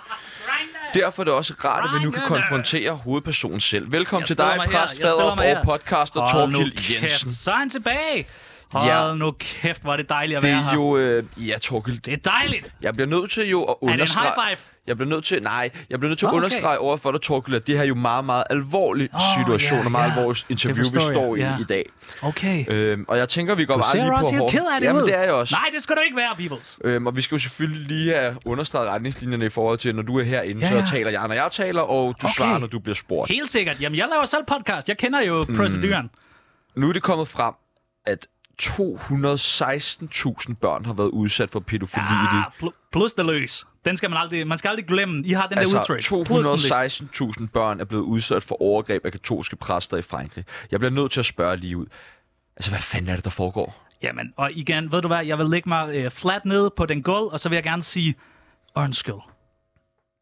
[0.93, 3.91] Derfor er det også rart, at vi nu kan konfrontere hovedpersonen selv.
[3.91, 7.31] Velkommen Jeg til dig, præst, fader og podcaster kæft, Jensen.
[7.31, 8.27] Så er han tilbage.
[8.71, 9.13] Hold Ja.
[9.13, 10.73] nu kæft, hvor er det dejligt at Det være er her.
[10.73, 10.97] jo...
[10.97, 12.73] Øh, ja, Torgild, Det er dejligt.
[12.81, 14.25] jeg bliver nødt til jo at Er det en understrege...
[14.25, 14.65] high five?
[14.87, 16.35] Jeg bliver nødt til, nej, jeg bliver nødt til at Okay.
[16.37, 19.79] understrege over for dig, Torgild, at det her er jo meget, meget alvorlig Åh, situation,
[19.79, 20.17] ja, og meget ja.
[20.17, 21.57] alvorligt interview, Det vi står jeg, i ja.
[21.59, 21.85] i dag.
[22.21, 22.65] Okay.
[22.67, 24.65] Øhm, og jeg tænker, vi går Du bare ser lige på også helt hår- ked
[24.75, 25.07] af det Jamen, ud.
[25.07, 25.55] det er jeg også.
[25.55, 26.79] Nej, det skal du ikke være, Peoples.
[26.83, 30.19] Øhm, og vi skal jo selvfølgelig lige have understreget retningslinjerne i forhold til, når du
[30.19, 30.85] er herinde, Ja, så ja.
[30.97, 32.33] taler jeg, når jeg taler, og du Okay.
[32.37, 33.31] svarer, når du bliver spurgt.
[33.31, 33.81] Helt sikkert.
[33.81, 34.87] Jamen, jeg laver selv podcast.
[34.89, 35.55] Jeg kender jo Mm.
[35.55, 36.09] proceduren.
[36.75, 37.53] Nu er det kommet frem,
[38.05, 38.27] at
[38.61, 42.73] 216.000 børn har været udsat for pædofili i Ja, det.
[42.91, 43.65] plus det løs.
[43.85, 45.23] Den skal man aldrig, man skal aldrig glemme.
[45.25, 45.95] I har den der udtryk.
[45.95, 47.01] Altså, den løs.
[47.41, 50.45] 216.000 børn er blevet udsat for overgreb af katolske præster i Frankrig.
[50.71, 51.85] Jeg bliver nødt til at spørge lige ud.
[52.55, 53.85] Altså, hvad fanden er det, der foregår?
[54.03, 57.03] Jamen, og igen, ved du hvad, jeg vil lægge mig øh, fladt ned på den
[57.03, 58.15] gulv, og så vil jeg gerne sige,
[58.75, 59.15] undskyld.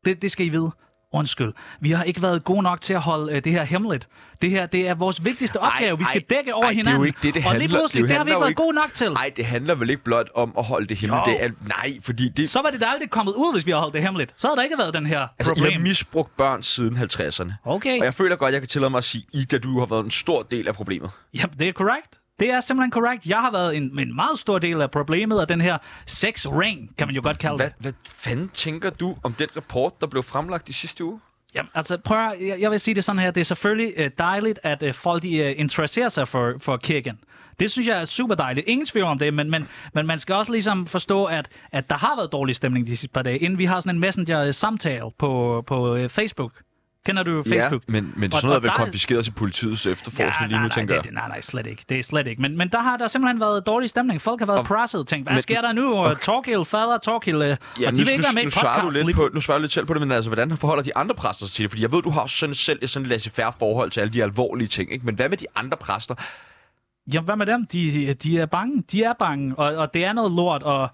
[0.06, 0.72] Det, det skal I vide.
[1.14, 1.54] Undskyld.
[1.82, 4.08] Vi har ikke været gode nok til at holde øh, det her hemmeligt.
[4.42, 5.98] Det her, det er vores vigtigste opgave.
[5.98, 6.92] vi skal dække over ej, hinanden.
[6.92, 8.42] det er jo ikke det, det og handler lige pludselig, det, det har vi ikke
[8.42, 9.12] været gode nok til.
[9.12, 11.28] Nej, det handler vel ikke blot om at holde det hemmeligt.
[11.28, 11.34] Jo.
[11.34, 12.50] Det er, nej, fordi det...
[12.50, 14.34] Så var det da aldrig kommet ud, hvis vi har holdt det hemmeligt.
[14.38, 15.72] Så havde der ikke været den her Altså, problem.
[15.74, 17.52] har misbrugt børn siden 50'erne.
[17.66, 18.00] Okay.
[18.00, 20.12] Og jeg føler godt, jeg kan tillade mig at sige, Ida, du har været en
[20.12, 21.10] stor del af problemet.
[21.34, 22.20] Jamen, det er korrekt.
[22.40, 23.26] Det er simpelthen korrekt.
[23.26, 26.98] Jeg har været en, en meget stor del af problemet af den her sex ring,
[26.98, 27.76] kan man jo godt kalde Hvad, det.
[27.80, 31.20] hvad fanden tænker du om den rapport, der blev fremlagt i sidste uge?
[31.56, 33.32] Jamen, altså, prøv at, jeg, jeg vil sige det sådan her.
[33.32, 37.20] Det er selvfølgelig uh, dejligt, at uh, folk de, uh, interesserer sig for, for kirken.
[37.60, 38.68] Det synes jeg er super dejligt.
[38.68, 41.98] Ingen tvivl om det, men, men, men man skal også ligesom forstå, at, at der
[41.98, 45.64] har været dårlig stemning de sidste par dage, inden vi har sådan en messenger-samtale på,
[45.68, 46.52] på uh, Facebook.
[47.08, 47.84] Kender du Facebook?
[47.88, 50.62] Ja, men, men Og- sådan noget er vel er- konfiskeret til politiets efterforskning lige nej,
[50.62, 51.04] nu, nej, tænker jeg.
[51.04, 51.84] det, nej, nej, slet ikke.
[51.90, 52.42] Det er slet ikke.
[52.42, 54.22] Men, men der har der simpelthen været dårlig stemning.
[54.22, 55.94] Folk har været presset og tænkt, hvad men- sker der nu?
[55.96, 58.44] Og Torkild, fader Torkild, øh, Ja, og de nu, vil ikke være med nu, i
[58.46, 60.58] nu, svarer du lidt på, nu svarer du lidt selv på det, men altså, hvordan
[60.58, 61.72] forholder de andre præster sig til det?
[61.72, 64.68] Fordi jeg ved, du har sådan selv et sådan laissez-faire forhold til alle de alvorlige
[64.68, 65.06] ting, ikke?
[65.06, 66.16] Men hvad med de andre præster?
[67.14, 67.66] Jamen, hvad med dem?
[67.66, 68.84] De, de er bange.
[68.92, 70.90] De er bange, og, og det er noget lort, og...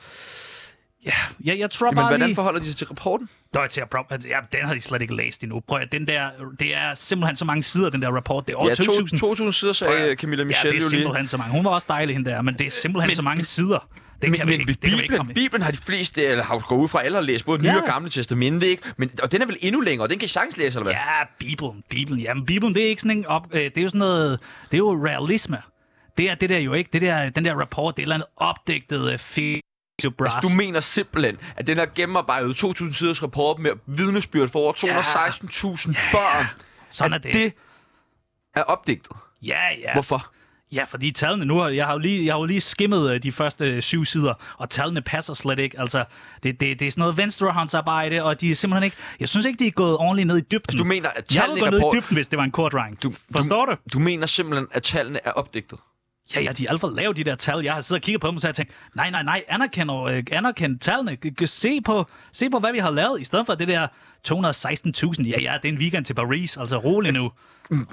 [1.06, 1.12] Ja,
[1.44, 2.36] jeg, jeg tror Jamen, bare hvordan lige...
[2.36, 3.30] forholder de sig til rapporten?
[3.62, 4.04] At prøve.
[4.10, 5.60] Altså, ja, den har de slet ikke læst endnu.
[5.68, 8.48] Prøv at, den der, det er simpelthen så mange sider, den der rapport.
[8.48, 9.20] Det er over Ja, to- 2000.
[9.20, 11.52] 2000 sider sagde at- Camilla Ja, Michelle det er simpelthen så mange.
[11.52, 13.88] Hun var også dejlig, hende der, men det er simpelthen Men- så mange sider.
[14.22, 15.34] Det Men, kan men ikke, det kan vi ikke Bibelen.
[15.34, 17.78] Bibelen har de fleste, eller har gået ud fra alle læst, både Nye Ja.
[17.82, 18.84] og Gamle Testamente, ikke?
[18.98, 20.94] Men, og den er vel endnu længere, den kan I sagtens læse, eller hvad?
[20.94, 22.20] Ja, Bibelen, Bibelen.
[22.20, 23.48] Jamen, Bibelen, det er ikke sådan en op...
[23.52, 24.40] Øh, det er jo sådan noget...
[24.72, 25.58] Det er jo realisme.
[26.18, 26.90] Det er det der jo ikke.
[26.94, 29.20] Det der, den der rapport, det er et eller andet opdigtet øh,
[30.04, 30.34] fis og bras.
[30.36, 34.74] Altså, du mener simpelthen, at den her gennemarbejdet 2000 siders rapport med vidnesbyrd for over
[34.74, 36.46] 216.000 børn,
[36.90, 37.34] Sådan er det.
[37.34, 37.54] det
[38.56, 39.12] er opdigtet.
[39.42, 39.94] Ja, ja.
[39.94, 40.30] Hvorfor?
[40.72, 43.32] Ja, fordi tallene nu, jeg har jo lige, jeg har jo lige skimmet øh, de
[43.32, 45.80] første øh, syv sider, og tallene passer slet ikke.
[45.80, 46.06] Altså,
[46.44, 48.98] det, det, det er sådan noget venstrehåndsarbejde, og de er simpelthen ikke...
[49.20, 50.66] Jeg synes ikke, de er gået ordentligt ned i dybden.
[50.70, 52.38] Altså, du mener, at jeg tallene ville i gå ned rapport- i dybden, hvis det
[52.38, 53.04] var en kort rank.
[53.04, 53.76] Du, Forstår du?
[53.94, 55.80] Du mener simpelthen, at tallene er opdigtet.
[56.36, 57.64] Ja, ja, de er alt for lave, de der tal.
[57.64, 59.44] Jeg har siddet og kigget på dem, og så har jeg tænkt, nej, nej, nej,
[59.48, 61.18] anerkend, øh, anerkend tallene.
[61.26, 63.88] G- g- Se på, se på, hvad vi har lavet, i stedet for det der
[64.28, 65.24] 216.000.
[65.30, 66.58] Ja, ja, det er en weekend til Paris.
[66.58, 67.32] Altså, rolig nu.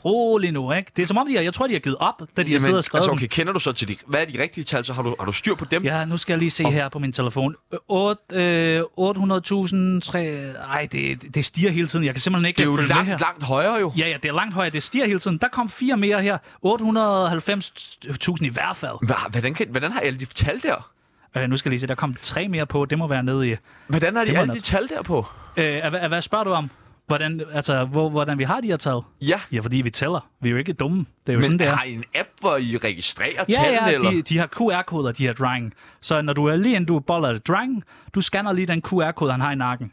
[0.04, 0.92] Rolig nu, ikke?
[0.96, 2.58] Det er som om, de har, jeg tror, de har givet op, da de har
[2.58, 3.96] siddet og skrevet altså, okay, kender du så til de...
[4.06, 5.84] Hvad er de rigtige tal, så har du, har du styr på dem?
[5.84, 7.56] Ja, nu skal jeg lige se her på min telefon.
[7.72, 10.00] Øh, otte- øh, 800.000...
[10.00, 10.52] Tre...
[10.68, 12.04] Ej, det, det stiger hele tiden.
[12.04, 13.18] Jeg kan simpelthen ikke Det er jo følge med langt, her.
[13.18, 13.92] langt højere jo.
[13.96, 14.70] Ja, ja, det er langt højere.
[14.72, 15.38] Det stiger hele tiden.
[15.38, 16.38] Der kom fire mere her.
[16.66, 19.10] 890.000 i hvert fald.
[19.10, 20.90] Hva- Hvordan, kan, hvordan har alle de tal der?
[21.36, 22.84] Øh, nu skal jeg lige se, der kom tre mere på.
[22.84, 23.56] Det må være nede i...
[23.86, 25.26] Hvordan har de alle de tal der på?
[25.56, 26.70] Øh, hvad, hvad spørger du om?
[27.10, 29.00] Hvordan, altså, hvor, hvordan vi har de her tal?
[29.22, 30.28] Ja, Ja, fordi vi tæller.
[30.40, 30.98] Vi er jo ikke dumme.
[30.98, 31.70] Det er jo men sådan, det er.
[31.70, 34.10] har I en app, hvor I registrerer Ja, tallene, ja, eller?
[34.10, 35.70] de, de har QR-koder, de her drenge.
[36.00, 39.32] Så når du er lige inden du boller et dreng, du scanner lige den QR-kode,
[39.32, 39.92] han har i nakken.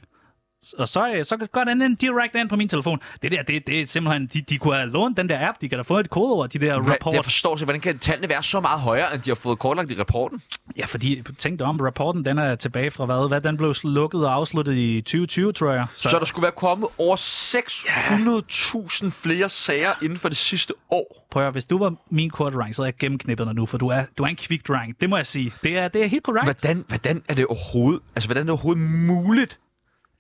[0.77, 2.99] Og så, øh, så går den ind direkte ind på min telefon.
[3.21, 5.69] Det der, det, det er simpelthen, de, de kunne have lånt den der app, de
[5.69, 7.13] kan da få et kodeord, de der Hvad, report.
[7.13, 9.91] jeg forstår sig, hvordan kan tallene være så meget højere, end de har fået kortlagt
[9.91, 10.41] i rapporten?
[10.77, 13.27] Ja, fordi, tænk dig om, rapporten, den er tilbage fra hvad?
[13.27, 13.41] hvad?
[13.41, 15.85] Den blev lukket og afsluttet i 2020, tror jeg.
[15.93, 21.27] Så, så der skulle være kommet over 600.000 flere sager inden for det sidste år.
[21.31, 23.87] Prøv at, hvis du var min quarterrank, så havde jeg gennemknippet dig nu, for du
[23.87, 24.95] er, du er en quick rank.
[25.01, 25.53] Det må jeg sige.
[25.63, 26.45] Det er, det er helt korrekt.
[26.45, 29.59] Hvordan, hvordan er det overhovedet, altså hvordan er det overhovedet muligt,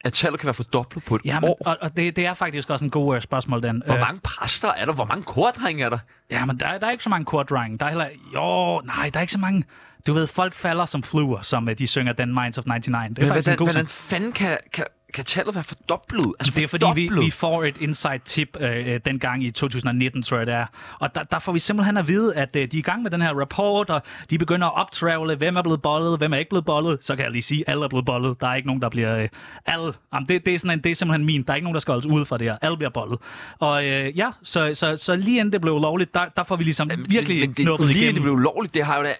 [0.07, 1.57] at tallet kan være fordoblet på et Ja, men, år?
[1.65, 3.83] og, og det, det er faktisk også en god uh, spørgsmål, den.
[3.85, 4.93] Hvor Øh, mange præster er der?
[4.93, 5.97] Hvor mange kordrenge er der?
[6.31, 7.79] Ja, men der, der er ikke så mange quarterrank.
[7.79, 8.07] Der er heller...
[8.33, 9.63] Jo, nej, der er ikke så mange...
[10.07, 13.09] Du ved, folk falder som fluer, som øh, de synger Den Minds of 99.
[13.15, 14.85] Det er Men faktisk hvordan, en god hvordan fanden kan, kan,
[15.17, 16.33] kan tallet være fordoblet?
[16.39, 17.25] Altså Det er fordi, vi, fordoblet?
[17.25, 20.65] vi får et inside tip øh, øh, dengang i 2019, tror jeg det er.
[20.99, 23.11] Og der, der får vi simpelthen at vide, at øh, de er i gang med
[23.11, 26.49] den her rapport, og de begynder at optravle, hvem er blevet bollet, hvem er ikke
[26.49, 26.97] blevet bollet.
[27.01, 28.41] Så kan jeg lige sige, alle er blevet bollet.
[28.41, 29.17] Der er ikke nogen, der bliver...
[29.17, 29.29] Øh,
[29.65, 29.93] alle.
[30.13, 31.43] Jamen, det, det, er sådan en, det er simpelthen min.
[31.43, 32.57] Der er ikke nogen, der skal holdes ude fra det her.
[32.61, 33.19] Alle bliver bollet.
[33.59, 36.63] Og øh, ja, så, så, så lige inden det blev lovligt, der, der får vi
[36.63, 39.13] ligesom virkelig men det, knuppet lige inden det blev ulovligt, det har jo da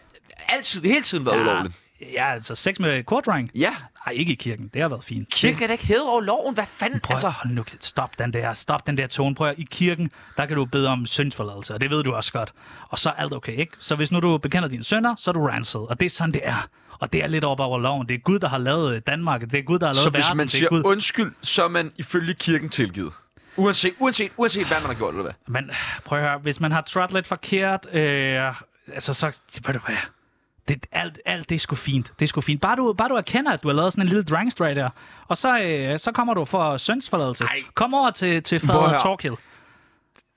[0.50, 1.87] altid, hele tiden været ulovligt.
[2.14, 3.52] Ja, altså sex med quarterrank.
[3.56, 3.70] Ja,
[4.06, 4.68] Nej, ikke i kirken.
[4.74, 5.30] Det har været fint.
[5.30, 6.54] kirken er da ikke hævet over loven.
[6.54, 7.00] Hvad fanden?
[7.00, 9.36] Prøv, Altså, hold nu, stop den der, stop den der tone.
[9.36, 12.54] Prøv i kirken, der kan du bede om syndsforladelse, og det ved du også godt.
[12.90, 13.74] Og så er alt okay, ikke?
[13.80, 16.34] Så hvis nu du bekender dine sønder, så er du rancid, og det er sådan,
[16.34, 16.68] det er.
[17.00, 18.08] Og det er lidt op over loven.
[18.10, 19.42] Det er Gud, der har lavet øh, Danmark.
[19.42, 20.38] Det er Gud, der har lavet så hvis verden.
[20.38, 20.82] man det er siger Gud.
[20.86, 23.14] undskyld, så er man ifølge kirken tilgivet.
[23.56, 25.34] Uanset, uanset, uanset hvad man har gjort, eller hvad?
[25.48, 25.72] Men
[26.06, 28.42] prøv at høre, hvis man har trådt lidt forkert, øh,
[28.94, 29.96] altså så, ved du hvad,
[30.68, 32.14] det, alt, alt det er sgu fint.
[32.20, 32.62] Det er sgu fint.
[32.62, 34.90] Bare du, bare du erkender, at du har lavet sådan en lille drangstray der,
[35.28, 37.44] og så, øh, så kommer du for sønsforladelse.
[37.44, 37.64] Ej.
[37.74, 39.00] Kom over til, til fader.
[39.00, 39.36] Torkild.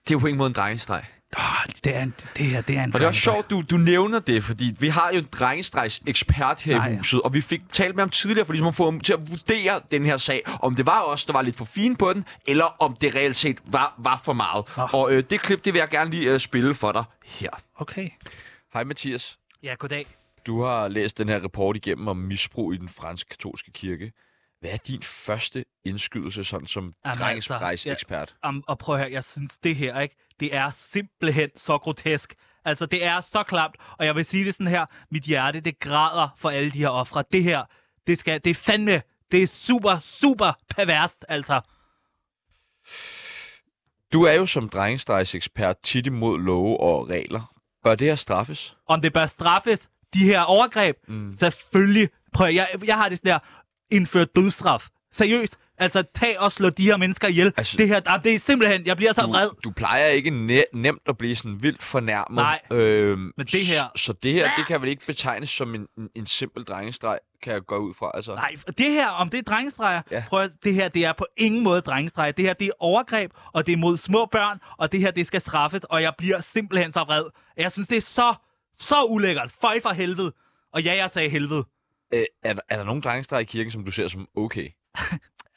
[0.04, 1.04] Det er jo på ingen måde en drengestreg.
[1.36, 1.42] Oh,
[1.84, 3.76] det, er en, det, her, det er en Og det er også sjovt, du, du
[3.76, 6.96] nævner det, fordi vi har jo en drengestregs ekspert her Nej, i ja.
[6.96, 9.30] huset, og vi fik talt med ham tidligere, for ligesom at få ham til at
[9.30, 12.24] vurdere den her sag, om det var os, der var lidt for fine på den,
[12.46, 14.64] eller om det reelt set var, var for meget.
[14.78, 14.94] Åh.
[14.94, 17.50] Og øh, det klip, det vil jeg gerne lige øh, spille for dig her.
[17.78, 18.10] Okay.
[18.72, 19.38] Hej Mathias.
[19.62, 20.19] Ja, goddag.
[20.50, 24.12] Du har læst den her rapport igennem om misbrug i den franske katolske kirke.
[24.60, 28.34] Hvad er din første indskydelse sådan som altså, drengestregsekspert?
[28.48, 30.16] Um, og prøv at høre, jeg synes det her, ikke?
[30.40, 32.34] Det er simpelthen så grotesk.
[32.64, 34.86] Altså, det er så klamt, og jeg vil sige det sådan her.
[35.10, 37.24] Mit hjerte, det græder for alle de her ofre.
[37.32, 37.64] Det her,
[38.06, 41.60] det, skal, det er fandme, det er super, super perverst, altså.
[44.12, 47.54] Du er jo som drengestregsekspert tit imod love og regler.
[47.84, 48.76] Bør det her straffes?
[48.86, 51.36] Om det bør straffes, de her overgreb, mm.
[51.40, 52.08] selvfølgelig.
[52.32, 53.38] Prøv at, jeg, jeg har det sådan der,
[53.90, 54.88] indført dødsstraf.
[55.12, 55.56] Seriøst.
[55.78, 57.52] Altså, tag og slå de her mennesker ihjel.
[57.56, 59.48] Altså- det her, ah, det er simpelthen, jeg bliver så vred.
[59.64, 62.36] Du, plejer ikke ne- nemt at blive sådan vildt fornærmet.
[62.36, 65.74] Nej, øhm, men det her- Så, så det her, det kan vel ikke betegnes som
[65.74, 68.10] en, en, en simpel drengestreg, kan jeg gå ud fra.
[68.14, 68.34] Altså.
[68.34, 70.24] Nej, det her, om det er drengestreger, ja.
[70.28, 72.32] prøv at, det her, det er på ingen måde drengestreger.
[72.32, 75.26] Det her, det er overgreb, og det er mod små børn, og det her, det
[75.26, 77.24] skal straffes, og jeg bliver simpelthen så vred.
[77.56, 78.34] Jeg synes, det er så,
[78.80, 79.52] så ulækkert.
[79.60, 80.32] Føj for helvede.
[80.72, 81.64] Og ja, jeg sagde helvede.
[82.14, 84.68] Øh, er, der, er der nogen drengestreger i kirken, som du ser som okay?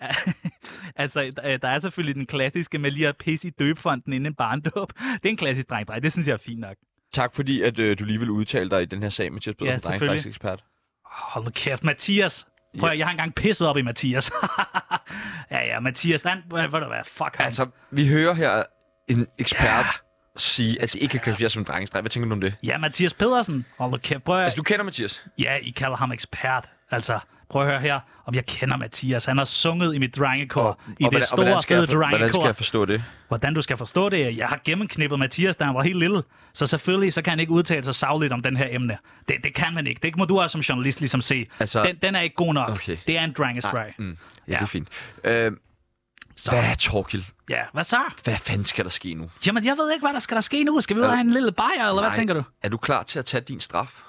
[0.95, 4.35] altså, der, der er selvfølgelig den klassiske med lige at pisse i døbefonden inden en
[4.35, 4.93] barndåb.
[4.93, 5.99] Det er en klassisk drengestreger.
[5.99, 6.75] Det synes jeg er fint nok.
[7.13, 9.65] Tak fordi, at øh, du lige vil udtale dig i den her sag, Mathias Pedersen,
[9.65, 10.07] Ja, ja, selvfølgelig.
[10.07, 10.63] drengestregsekspert.
[11.05, 12.47] Hold nu kæft, Mathias.
[12.79, 14.31] Prøv at, jeg har engang pisset op i Mathias.
[15.51, 17.45] ja, ja, Mathias, han, ved du hvad, fuck ham.
[17.45, 18.63] Altså, vi hører her
[19.07, 19.85] en ekspert ja.
[20.35, 22.01] Sige, at det ikke kan kvalificeres som en drengestreg.
[22.01, 22.53] Hvad tænker du om det?
[22.63, 23.65] Ja, Mathias Pedersen.
[23.77, 25.25] Hold kæft, prøv at, Altså, du kender Mathias?
[25.39, 26.69] Ja, I kalder ham ekspert.
[26.91, 27.19] Altså,
[27.49, 29.25] prøv at høre her, om jeg kender Mathias.
[29.25, 30.61] Han har sunget i mit drengekor.
[30.61, 32.45] Og- I og det hvordan- og store, hvordan fede for- Hvordan skal drengekor.
[32.45, 33.03] jeg forstå det?
[33.27, 34.37] Hvordan du skal forstå det?
[34.37, 36.23] Jeg har gennemknippet Mathias, da han var helt lille.
[36.53, 38.97] Så selvfølgelig så kan han ikke udtale sig savligt om den her emne.
[39.27, 39.99] Det, det kan man ikke.
[40.03, 41.45] Det må du også som journalist ligesom se.
[41.59, 42.69] Altså- den, den er ikke god nok.
[42.69, 42.97] Okay.
[43.07, 43.87] Det er en drengestray.
[43.97, 44.15] Mm, ja,
[44.47, 44.53] Ja.
[44.55, 44.87] det er fint.
[45.23, 45.51] Øh,
[46.37, 47.23] Så, hvad er Torkild?
[47.49, 47.99] ja, hvad så?
[48.23, 49.29] Hvad fanden skal der ske nu?
[49.47, 50.81] Jamen, jeg ved ikke, hvad der skal der ske nu.
[50.81, 52.43] Skal vi ud og have en lille bajer, eller hvad tænker du?
[52.63, 54.01] Er du klar til at tage din straf?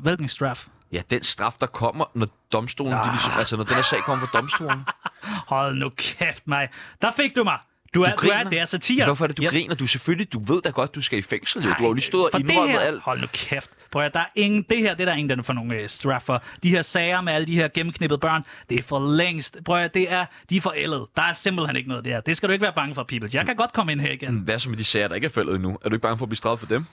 [0.00, 0.66] Hvilken straf?
[0.92, 4.26] Ja, den straf, der kommer, når domstolen, de ligesom, altså når den her sag kommer
[4.26, 4.80] for domstolen.
[5.48, 6.68] Hold nu kæft mig.
[7.02, 7.58] Der fik du mig.
[7.94, 9.04] Du er, du, er, det er satire.
[9.04, 9.74] Hvorfor er det, du Jeg- griner?
[9.74, 11.68] Du selvfølgelig, du ved da godt, du skal i fængsel, jo.
[11.68, 13.02] Du har jo lige stået og indrømmet alt.
[13.02, 13.70] Hold nu kæft.
[13.92, 15.88] Prøv at, der er ingen, det her, det er der ingen, der får nogle øh,
[15.88, 16.42] straf for.
[16.62, 19.58] De her sager med alle de her gennemknippede børn, det er for længst.
[19.64, 21.06] Prøv at, det er, de er forældet.
[21.16, 22.20] Der er simpelthen ikke noget der.
[22.20, 23.30] Det skal du ikke være bange for, people.
[23.32, 24.34] Jeg kan godt komme ind her igen.
[24.44, 25.78] Hvad så med de sager, der ikke er faldet endnu?
[25.84, 26.84] Er du ikke bange for at blive straffet for dem?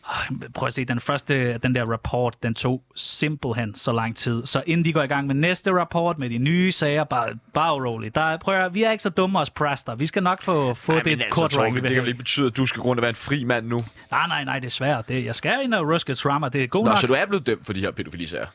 [0.54, 4.46] Prøv at se, den første, den der rapport, den tog simpelthen så lang tid.
[4.46, 7.72] Så inden de går i gang med næste rapport, med de nye sager, bare, bare
[7.74, 8.16] roligt.
[8.16, 9.96] Der, er- prøv at, vi er ikke så dumme os præster.
[9.96, 12.48] Vi skal nok få, få Ej, det altså, kort Torben, det kan vel ikke betyde,
[12.48, 13.82] at du skal gå rundt og være en fri mand nu?
[14.12, 15.08] Nej, nej, nej, det er svært.
[15.10, 16.50] Det, jeg skal ind og ruske trauma.
[16.50, 18.46] Det er god Nå, så du er blevet dømt for de her pædofilisager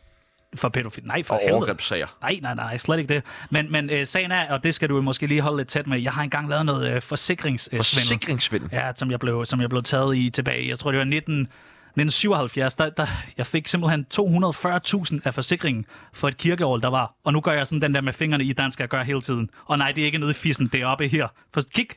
[0.54, 1.04] for pædofil.
[1.06, 1.56] Nej, for og helvede.
[1.56, 2.06] overgrebssager?
[2.22, 3.22] Nej, nej, nej, slet ikke det.
[3.50, 6.00] Men, men øh, sagen er, og det skal du måske lige holde lidt tæt med,
[6.00, 7.78] jeg har engang lavet noget øh, forsikringssvindel.
[7.78, 8.68] Forsikringssvindel?
[8.72, 10.68] Ja, som jeg blev, som jeg blev taget i tilbage.
[10.68, 12.74] Jeg tror, det var 19, 1977.
[12.74, 17.14] Der, der, jeg fik simpelthen 240.000 af forsikringen for et kirkeår, der var.
[17.24, 19.20] Og nu gør jeg sådan den der med fingrene i, den skal jeg gøre hele
[19.20, 19.50] tiden.
[19.64, 21.28] Og nej, det er ikke nede i fissen, det er oppe her.
[21.54, 21.88] For kig,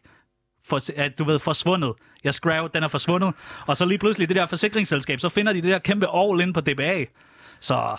[0.67, 1.93] for, at du ved, forsvundet.
[2.23, 3.33] Jeg skrev, den er forsvundet.
[3.67, 6.53] Og så lige pludselig, det der forsikringsselskab, så finder de det der kæmpe all ind
[6.53, 7.05] på DBA.
[7.59, 7.95] Så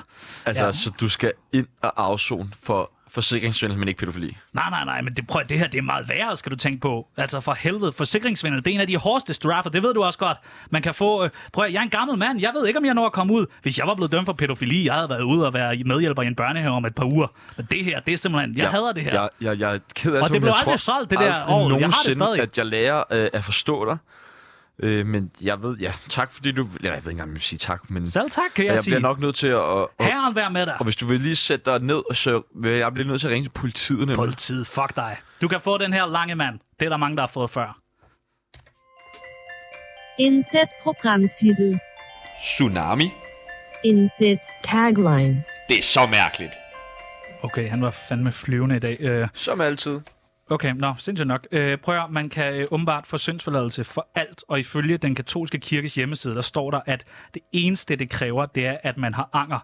[0.46, 0.72] Altså, Ja.
[0.72, 4.36] så du skal ind og afzone for forsikringssvindel, men ikke pædofili?
[4.52, 6.80] Nej, nej, nej, men det, prøv, det her det er meget værre, skal du tænke
[6.80, 7.06] på.
[7.16, 10.18] Altså for helvede, forsikringsvindel, det er en af de hårdeste straffer, det ved du også
[10.18, 10.38] godt.
[10.70, 12.94] Man kan få, øh, prøv jeg er en gammel mand, jeg ved ikke, om jeg
[12.94, 13.46] når at komme ud.
[13.62, 16.26] Hvis jeg var blevet dømt for pædofili, jeg havde været ude og være medhjælper i
[16.26, 17.26] en børnehave om et par uger.
[17.56, 19.12] Men det her, det er simpelthen, jeg, jeg hader det her.
[19.12, 21.78] Jeg, jeg, jeg er ked af Og det, blev aldrig tror solgt, det der år.
[21.78, 22.40] Jeg har det stadig.
[22.42, 23.98] at jeg lærer øh, at forstå dig.
[24.82, 26.68] Øh, men jeg ved, ja, tak fordi du...
[26.82, 28.10] Jeg ved ikke engang, om jeg vil sige tak, men...
[28.10, 28.92] Selv tak, kan jeg, jeg sige.
[28.92, 29.56] bliver nok nødt til at...
[29.56, 30.74] Og, og, Herren vær med dig.
[30.78, 33.32] og hvis du vil lige sætte dig ned, så vil jeg blive nødt til at
[33.32, 33.98] ringe til politiet.
[33.98, 34.16] Nemlig.
[34.16, 35.16] Politiet, fuck dig.
[35.40, 36.58] Du kan få den her lange mand.
[36.80, 37.78] Det er der mange, der har fået før.
[40.18, 41.80] Indsæt programtitel.
[42.42, 43.12] Tsunami?
[43.84, 45.42] Indsæt tagline.
[45.68, 46.52] Det er så mærkeligt.
[47.42, 48.96] Okay, han var fandme flyvende i dag.
[49.00, 49.98] Øh, Som altid.
[50.50, 51.46] Okay, nå, sindssygt nok.
[51.52, 55.58] Øh, prøv at, man kan øh, åbenbart få syndsforladelse for alt, og ifølge den katolske
[55.58, 57.04] kirkes hjemmeside, der står der, at
[57.34, 59.58] det eneste, det kræver, det er, at man har anger.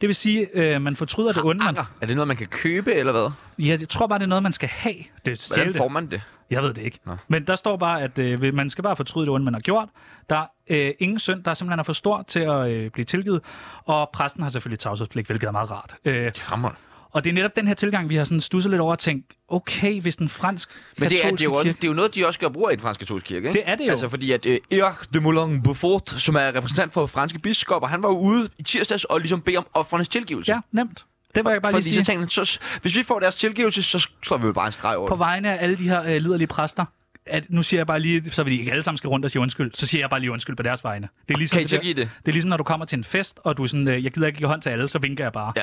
[0.00, 1.58] Det vil sige, øh, man fortryder det onde.
[1.64, 1.84] Man, Anger?
[2.00, 3.30] Er det noget, man kan købe, eller hvad?
[3.58, 4.96] ja, jeg tror bare, det er noget, man skal have.
[5.26, 6.22] Det, Hvordan får man det?
[6.50, 6.98] Jeg ved det ikke.
[7.04, 7.16] Nå.
[7.28, 9.88] Men der står bare, at øh, man skal bare fortryde det onde, man har gjort.
[10.30, 13.40] Der er øh, ingen synd, der simpelthen er for stor til at øh, blive tilgivet.
[13.84, 15.96] Og præsten har selvfølgelig tavshedspligt, hvilket er meget rart.
[16.04, 16.70] Øh, Hammer.
[17.10, 19.32] Og det er netop den her tilgang, vi har sådan stusset lidt over og tænkt,
[19.48, 21.76] okay, hvis den fransk Men det er, det, er jo, kirke...
[21.76, 23.58] det er jo noget, de også gør brug af i den franske katolske kirke, ikke?
[23.58, 23.90] Det er det jo.
[23.90, 28.02] Altså fordi at uh, Erik de Moulin Beaufort, som er repræsentant for franske biskopper, han
[28.02, 30.52] var jo ude i tirsdags og ligesom bede om offrenes tilgivelse.
[30.52, 31.04] Ja, nemt.
[31.34, 32.04] Det var jeg bare Fordi lige så sige.
[32.04, 34.96] tænkte han, så, hvis vi får deres tilgivelse, så slår vi jo bare en streg
[34.96, 36.84] over På vegne af alle de her øh, liderlige præster,
[37.26, 39.30] at nu siger jeg bare lige, så vil de ikke alle sammen skal rundt og
[39.30, 41.08] sige undskyld, så siger jeg bare lige undskyld på deres vegne.
[41.28, 42.10] Det er ligesom, Kan I det, det?
[42.20, 44.12] det er ligesom, når du kommer til en fest, og du er sådan, øh, jeg
[44.12, 45.52] gider ikke give hånd til alle, så vinker jeg bare.
[45.56, 45.62] Ja.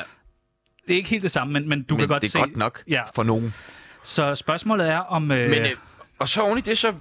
[0.88, 2.40] Det er ikke helt det samme, men, men du Men kan godt det er se...
[2.40, 3.54] godt nok Ja, for nogen.
[4.04, 5.32] så spørgsmålet er om...
[5.32, 5.70] Øh, Men, øh,
[6.20, 6.94] og så oven i det, så...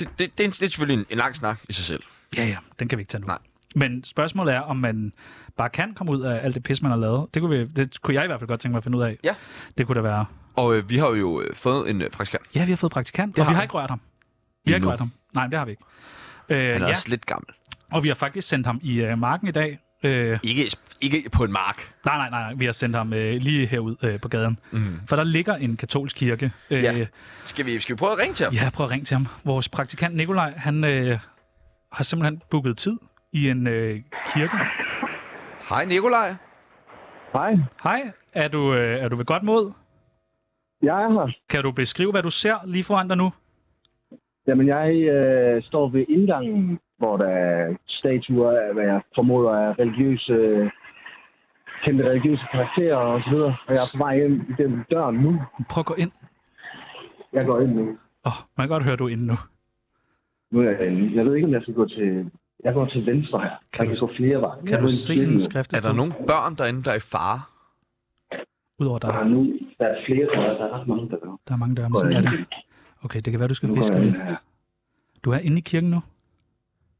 [0.00, 2.02] Det, det, det, er, det er selvfølgelig en, en lang snak i sig selv.
[2.36, 3.26] Ja, ja, den kan vi ikke tage nu.
[3.26, 3.38] Nej.
[3.74, 5.12] Men spørgsmålet er, om man
[5.56, 7.34] bare kan komme ud af alt det pis, man har lavet.
[7.34, 9.02] Det kunne, vi, det kunne jeg i hvert fald godt tænke mig at finde ud
[9.02, 9.18] af.
[9.24, 9.34] Ja.
[9.78, 10.24] Det kunne da være...
[10.56, 12.42] Og øh, vi har jo øh, fået en øh, praktikant.
[12.54, 13.64] Ja, vi har fået praktikant, Det og vi har har vi.
[13.64, 14.00] ikke rørt ham.
[14.64, 15.12] Vi har ikke rørt ham.
[15.34, 15.82] Nej, det har vi ikke.
[16.48, 17.46] Øh, Han er ja, også lidt gammel.
[17.92, 19.78] og vi har faktisk sendt ham i øh, marken i dag.
[20.02, 20.70] Øh, Ikke,
[21.02, 21.94] ikke på en mark.
[22.04, 24.58] nej, nej, nej, nej, vi har sendt ham øh, lige herud øh, på gaden.
[24.70, 25.00] Mm.
[25.08, 26.52] For der ligger en katolsk kirke.
[26.70, 27.06] Øh, Ja.
[27.44, 28.54] Skal vi, skal vi prøve at ringe til ham?
[28.54, 29.26] ja, prøv at ringe til ham.
[29.44, 31.18] Vores praktikant Nikolaj, han øh,
[31.92, 32.96] har simpelthen booket tid
[33.32, 34.00] i en øh,
[34.34, 34.56] kirke.
[35.68, 36.34] Hej Nikolaj.
[37.32, 37.52] Hej,
[37.84, 39.72] Hej, er du, øh, er du ved godt mod?
[40.82, 41.32] jeg er her.
[41.48, 43.32] Kan du beskrive, hvad du ser lige foran dig nu?
[44.46, 49.78] Jamen, jeg øh, står ved indgangen, hvor der er statuer af, hvad jeg formoder er
[49.78, 50.34] religiøse,
[51.84, 53.56] kendte religiøse karakterer og så videre.
[53.66, 55.42] Og jeg er på vej ind igennem døren nu.
[55.70, 56.10] Prøv at gå ind.
[57.32, 57.82] Jeg går ind nu.
[57.82, 59.36] Åh, oh, man kan godt høre, du er inde nu.
[60.50, 61.16] Nu er jeg inde.
[61.16, 62.30] Jeg ved ikke, om jeg skal gå til...
[62.64, 63.50] Jeg går til venstre her.
[63.72, 64.60] Kan jeg du- kan gå flere veje.
[64.66, 65.72] Kan jeg du se en skrift?
[65.72, 67.40] Er der nogle børn derinde, der er i fare?
[68.78, 69.30] Udover Der er dig.
[69.32, 69.44] nu...
[69.78, 70.44] Der er flere, jeg.
[70.58, 71.36] Der er ret mange, der gør.
[71.48, 72.46] Der er mange døre, men sådan er det.
[73.04, 74.18] Okay, det kan være, du skal viske lidt.
[74.22, 74.36] her.
[75.24, 76.00] Du er inde i kirken nu?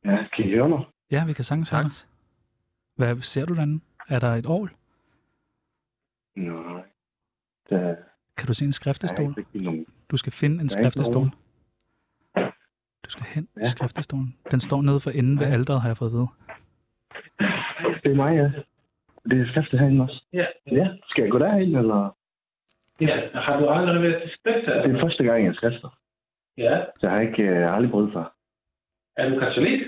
[0.05, 0.81] Ja, kan I høre mig?
[1.11, 1.90] Ja, vi kan sagtens høre dig.
[2.97, 3.81] Hvad ser du derinde?
[4.11, 4.70] Er der et ål?
[6.37, 6.83] Nej.
[7.70, 7.96] Der
[8.37, 9.35] Kan du se en skriftestol?
[9.55, 9.87] nogen.
[10.11, 11.27] Du skal finde en skriftestol.
[13.05, 13.64] Du skal hen i Ja.
[13.64, 14.37] skriftestolen.
[14.51, 16.29] Den står nede for enden ved alderet, har jeg fået at vide.
[18.05, 18.51] Det er mig, ja.
[19.31, 20.25] Det er skriftet herinde også.
[20.33, 20.46] Ja.
[20.66, 20.88] Ja.
[21.09, 22.16] Skal jeg gå derhen, eller?
[23.01, 24.83] Ja, har du aldrig været til skrifter?
[24.87, 25.99] Det er første gang, jeg skrifter.
[26.57, 26.85] Ja.
[26.99, 28.35] Så jeg har ikke øh, jeg har aldrig prøvet før.
[29.16, 29.81] Er du katolik?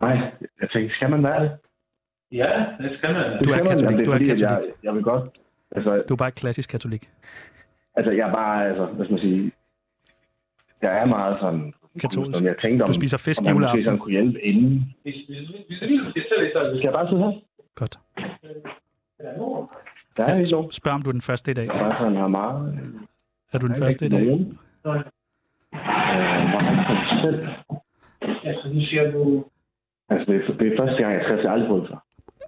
[0.00, 0.16] Nej,
[0.60, 1.58] jeg tænkte, skal man være det?
[2.32, 3.32] Ja, det skal man.
[3.32, 4.74] Det Du er skal man, katolik, det du er er fordi, at jeg, katolik.
[4.82, 5.38] jeg vil godt.
[5.76, 7.10] Altså, Du er bare klassisk katolik.
[7.94, 9.52] altså, jeg er bare, altså, hvad skal man sige,
[10.82, 12.36] jeg er meget sådan, Katolsk.
[12.38, 13.84] som jeg tænkte om, Du spiser fisk om man måske juleaften.
[13.84, 14.94] sådan kunne hjælpe inden.
[15.02, 17.32] Hvis, hvis, hvis, hvis du lige skal Skal jeg bare sidde her?
[17.74, 17.98] Godt.
[20.16, 20.72] Der er nogen.
[20.72, 21.66] Spørg, om du er den første i dag.
[21.68, 22.78] Bare sådan har meget.
[23.52, 24.24] Er du den er første i dag?
[24.24, 24.58] nogen.
[24.86, 25.02] Øh,
[26.88, 27.46] for sig selv.
[28.44, 29.44] Altså, nu siger du,
[30.10, 32.04] Altså, det er, det er første gang, jeg skriver, jeg aldrig før.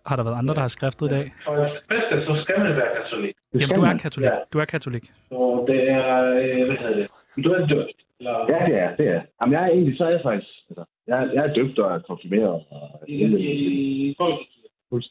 [0.07, 1.33] Har der været andre, der har skriftet i dag?
[1.45, 3.35] for at bedste, så skal man være katolik.
[3.53, 4.29] Det Jamen, du er katolik.
[4.29, 4.37] Ja.
[4.53, 5.05] Du er katolik.
[5.29, 6.93] Så det er, øh, hvad hedder
[7.37, 7.45] det?
[7.45, 7.97] Du er døbt.
[8.21, 9.21] Eller, Ja, det er det er.
[9.41, 11.95] Jamen, jeg er egentlig, så er jeg faktisk, altså, jeg, er- jeg er døbt og
[11.95, 15.03] er konfirmeret og i, hele, i folkekirken.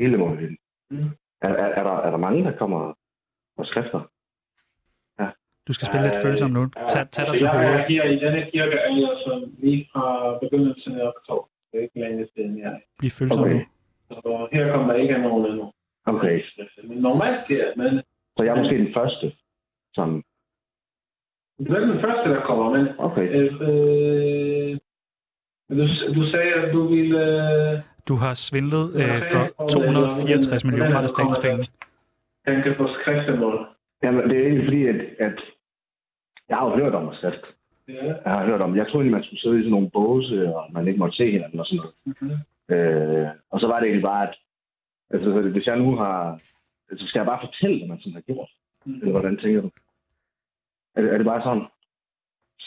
[0.00, 0.56] hele måden.
[0.90, 1.10] Mm.
[1.42, 2.92] Er, er, er, der, er der mange, der kommer
[3.58, 4.00] og skrifter?
[5.68, 6.62] Du skal spille lidt Øh, følsom nu.
[6.92, 7.86] Tag, tag dig til jeg er hovedet.
[7.88, 10.06] her i denne kirke, er jeg så lige fra
[10.42, 11.46] begyndelsen af oktober.
[11.72, 12.67] Det er ikke længe siden, jeg
[12.98, 13.00] er.
[13.00, 13.60] Bliv følsom Okay.
[14.10, 15.72] Så her kommer der ikke nogen endnu.
[16.06, 16.42] Okay.
[16.84, 18.00] Men normalt sker det, men
[18.36, 19.32] Så jeg er måske den første,
[19.94, 20.24] som...
[21.68, 23.26] du er den første, der kommer, men Okay.
[23.38, 24.78] øh, øh,
[25.78, 25.84] du,
[26.14, 27.18] du sagde, at du ville...
[27.72, 31.68] Øh, Du har svindlet øh, for 264 millioner af statens penge.
[32.46, 33.66] tænke på skriftemål.
[34.02, 35.38] Jamen, det er egentlig fordi, at, at
[36.48, 37.44] jeg har jo hørt om skrift.
[37.88, 38.04] Ja.
[38.24, 40.62] Jeg har hørt om, jeg troede egentlig, man skulle sidde i sådan nogle båse, og
[40.72, 41.94] man ikke måtte se hinanden og sådan noget.
[42.06, 42.74] Mm-hmm.
[42.76, 44.34] Øh, og så var det egentlig bare, at
[45.38, 46.40] altså, så hvis jeg nu har...
[46.90, 48.50] Altså, skal jeg bare fortælle, hvad man sådan har gjort?
[48.86, 48.94] Mm.
[48.94, 49.70] Eller hvordan tænker du?
[50.96, 51.66] Er det, er det bare sådan?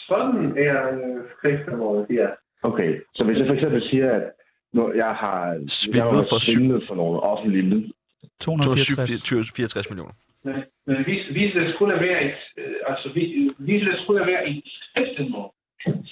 [0.08, 2.28] Sådan er øh, skriftemålet, ja.
[2.62, 4.24] Okay, så hvis jeg for eksempel siger, at
[4.72, 7.92] nu, jeg har Svindlet for syv- svindlet for nogle offentlige midler.
[8.40, 9.52] 264.
[9.56, 10.14] 64 millioner.
[10.44, 10.54] Men,
[10.86, 14.62] men hvis, hvis det skulle være et, øh, altså hvis, hvis det skulle være et
[14.88, 15.50] skriftemål,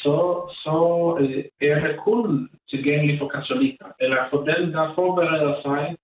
[0.02, 0.16] så,
[0.64, 0.76] så
[1.20, 5.96] øh, er det kun tilgængeligt for katolikker, eller for dem, der forbereder sig,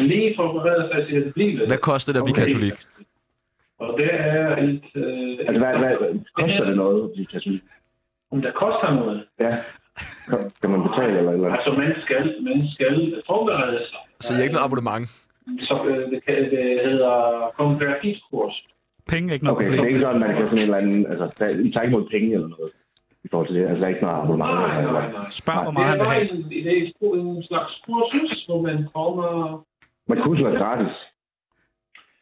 [0.00, 1.66] lige forbereder sig til at blive det.
[1.68, 2.46] Hvad koster det at blive Okay.
[2.46, 2.72] katolik?
[3.78, 4.84] Og det er et...
[4.94, 5.94] Øh, Altså, hvad, hvad,
[6.40, 7.62] koster det noget at blive katolik?
[8.32, 9.24] Om det koster noget.
[9.40, 9.52] Ja.
[10.60, 11.48] Kan- man betale eller eller?
[11.56, 13.98] Altså, man skal, man skal forberede sig.
[14.24, 15.06] Så jeg er ikke noget abonnement.
[15.68, 17.16] Så øh, det, kan, det hedder
[17.58, 18.54] konvertitkurs.
[19.08, 19.94] Penge er ikke noget Okay, så det er problem.
[19.96, 21.06] ikke sådan, at man kan sådan en eller anden...
[21.12, 22.70] Altså, der, tager ikke mod penge eller noget
[23.24, 23.62] i forhold til det.
[23.68, 24.52] Altså, der er ikke noget abonnement.
[24.60, 25.30] Nej, nej, nej.
[25.40, 26.32] Spørg, hvor meget han det vil er have.
[26.32, 29.30] en, det er en, en slags kursus, hvor man kommer...
[30.08, 30.94] Men kurset er gratis.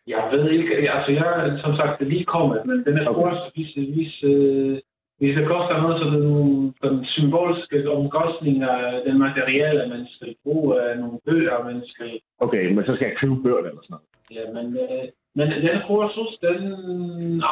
[0.07, 3.20] Jeg ved ikke, altså jeg er som sagt lige kommet, men den er Okay.
[3.20, 4.78] kurs, hvis, hvis, øh,
[5.18, 10.35] hvis det koster noget, så er det nogle den symbolske omkostninger, den materiale, man skal
[10.45, 12.20] bruge, øh, nogle bøger, man skal...
[12.39, 14.07] Okay, men så skal jeg købe bøger eller sådan noget.
[14.37, 15.05] Ja, men, øh,
[15.35, 16.62] men den kursus, den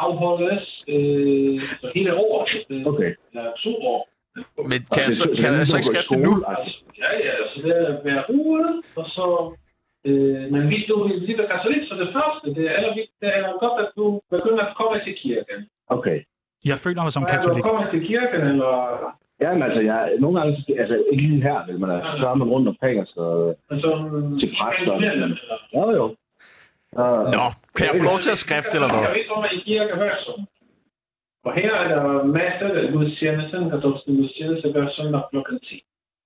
[0.05, 3.11] afholdes øh, så hele året, øh, Okay.
[3.31, 4.01] eller to år.
[4.71, 6.33] Men kan jeg så, kan jeg så ikke skrifte det nu?
[6.51, 8.61] Altså, ja, ja, altså det er hver uge,
[8.95, 9.25] og så...
[10.07, 13.59] Øh, men hvis du vil blive katolik, så det første, det er, allervigtigste, det er
[13.65, 15.57] godt, at du begynder at komme til kirken.
[15.97, 16.17] Okay.
[16.69, 17.63] Jeg føler mig som Er du katolik.
[17.69, 18.73] kommet til kirken, eller...
[19.43, 22.35] Ja, men altså, jeg, nogle gange, så- altså ikke lige her, men altså, så er
[22.41, 23.23] man rundt omkring, og så
[23.71, 23.89] Altså,
[24.39, 24.93] til præster.
[24.95, 25.27] eller...
[25.99, 26.05] Jo.
[27.01, 27.45] Uh, Nå,
[27.75, 29.01] kan jeg få lov til at skrifte eller hvad?
[29.07, 30.47] Jeg ved, hvor man i kirke hver søndag.
[31.47, 32.03] Og her er der
[32.39, 35.83] masser af gudstjenesten, katolske gudstjeneste hver søndag klokken 10.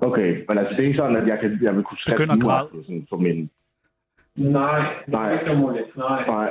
[0.07, 2.47] Okay, men altså, det er ikke sådan, at jeg, kan, jeg vil kunne skrive nu
[2.87, 3.39] sådan, for min...
[4.35, 5.39] Nej, det Nej.
[5.39, 5.97] ikke muligt.
[5.97, 6.25] Nej.
[6.27, 6.49] Nej.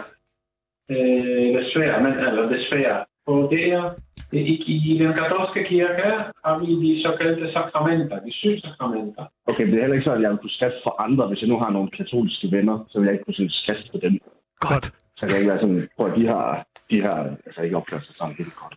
[0.90, 3.04] Øh, desværre, men eller desværre.
[3.26, 3.94] Og det er,
[4.30, 6.08] det ikke i den katolske kirke
[6.44, 9.24] har vi de såkaldte sakramenter, de syv sakramenter.
[9.46, 11.48] Okay, det er heller ikke sådan, at jeg vil kunne skrifte for andre, hvis jeg
[11.48, 14.14] nu har nogle katolske venner, så vil jeg ikke kunne sådan skrifte for dem.
[14.60, 14.86] Godt.
[15.16, 18.04] Så kan jeg ikke være sådan, prøv at de har, de har altså ikke opført
[18.06, 18.76] sig sådan helt godt.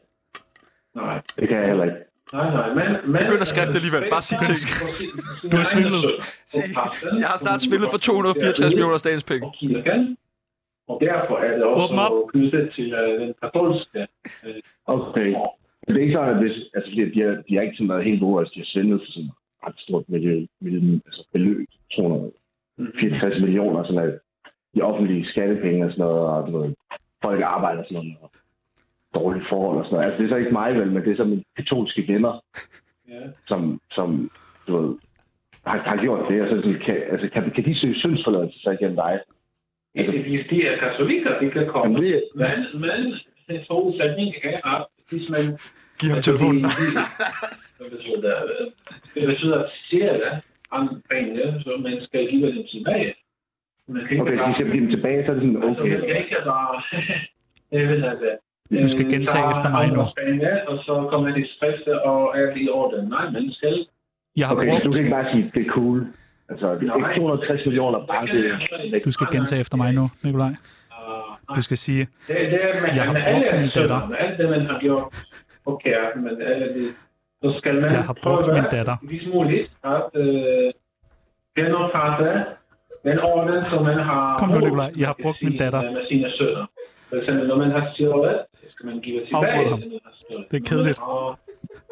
[0.95, 1.21] Nej.
[1.39, 2.01] Det kan jeg heller ikke.
[2.35, 2.87] Nej, nej, men...
[3.11, 4.03] men Begynd at skrifte alligevel.
[4.15, 4.59] Bare sig ting.
[5.51, 6.03] Du har svindlet.
[7.21, 9.45] Jeg har snart svindlet for 264 millioner af statens penge.
[10.91, 13.99] Og derfor er det også knyttet til øh, den katolske.
[14.45, 15.29] Øh, Okay.
[15.87, 18.21] Det er ikke sådan, at hvis, altså, de, har, de har ikke sådan været helt
[18.21, 19.33] gode, altså de har svendet for sådan et
[19.65, 24.19] ret stort miljø, miljø, altså beløb, 264 millioner, sådan noget,
[24.75, 26.73] de offentlige skattepenge og sådan noget, og du ved,
[27.25, 28.31] folk arbejder og sådan noget,
[29.15, 30.05] og dårlige forhold og sådan noget.
[30.05, 32.43] Altså, det er så ikke mig vel, men det er så mine katolske venner,
[33.09, 33.21] ja.
[33.47, 34.31] som, som
[34.67, 34.95] du ved,
[35.67, 38.69] har, har gjort det, og så sådan, kan, altså, kan, kan de søge syndsforladelse så
[38.71, 39.19] igennem dig?
[39.95, 41.93] Altså, hvis de er katolikker, de kan komme.
[41.93, 42.99] Men det, Men, men
[43.49, 45.43] den forudsætning er, at hvis man...
[45.99, 46.61] Giv ham telefonen.
[47.79, 48.35] Det betyder,
[49.15, 50.29] det betyder at stjæle
[50.71, 53.13] andre penge, så man skal give dem tilbage.
[53.87, 55.83] Man kan ikke okay, bare- de skal give dem tilbage, så er det sådan, Altså,
[55.83, 56.07] man okay.
[56.07, 56.81] kan ikke bare...
[57.71, 58.29] Jeg ved altså,
[58.71, 60.01] Du skal gentage efter mig nu.
[60.71, 63.09] Og så kommer de skrifte og er i orden.
[63.09, 63.85] Nej, man skal...
[64.37, 64.95] Jeg har Okay, så du brugt...
[64.95, 66.07] kan ikke bare sige, det er cool.
[66.49, 69.05] Altså, det er ikke 260 millioner bare det.
[69.05, 70.51] Du skal gentage efter mig nu, Nikolaj.
[71.55, 74.07] Du skal sige, Det, det er med, Jeg har brugt min datter.
[74.07, 75.03] med alt det, man har gjort
[75.63, 76.87] forkert, men alle det,
[77.43, 78.95] så skal man Jeg har brugt min datter.
[79.01, 80.71] hvis muligt, at, øh,
[81.57, 82.45] genoprette
[83.03, 84.91] den orden, som man har Kom nu, brugt Nikolaj.
[84.97, 85.81] Jeg har brugt min datter.
[85.81, 86.65] med sine sønner.
[87.15, 89.69] For eksempel, når man har stjålet, så skal man give tilbage der
[90.07, 90.45] har stjålet.
[90.51, 90.99] Det er kedeligt.
[91.01, 91.27] Og,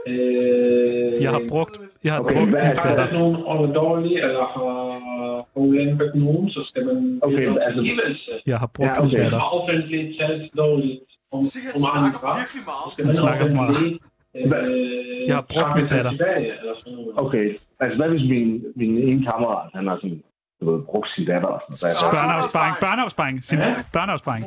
[0.08, 3.06] øh, Jeg har brugt, jeg har Okay, brugt hvad min er datter.
[3.06, 3.36] Hvis nogen
[3.70, 8.42] er dårlig eller har ulæmpet nogen, så skal man Okay, give altså-.
[8.52, 9.24] Jeg har brugt Ja, min okay.
[9.24, 9.40] datter.
[9.40, 11.00] Har offentligt talt dårligt
[11.36, 11.42] om,
[11.78, 14.00] om andre, så skal Han man snakker for meget.
[14.36, 16.12] øh, Jeg har brugt min datter.
[16.12, 17.12] tilbage, eller sådan noget.
[17.24, 17.46] Okay,
[17.84, 18.48] altså hvad hvis min,
[18.82, 20.20] min ene kammerat, han har sådan,
[20.60, 21.78] du ved, brugt sin datter og sådan.
[21.78, 23.60] Så jeg- Børneopsparing, børneopsparing, sin
[23.96, 24.46] børneopsparing.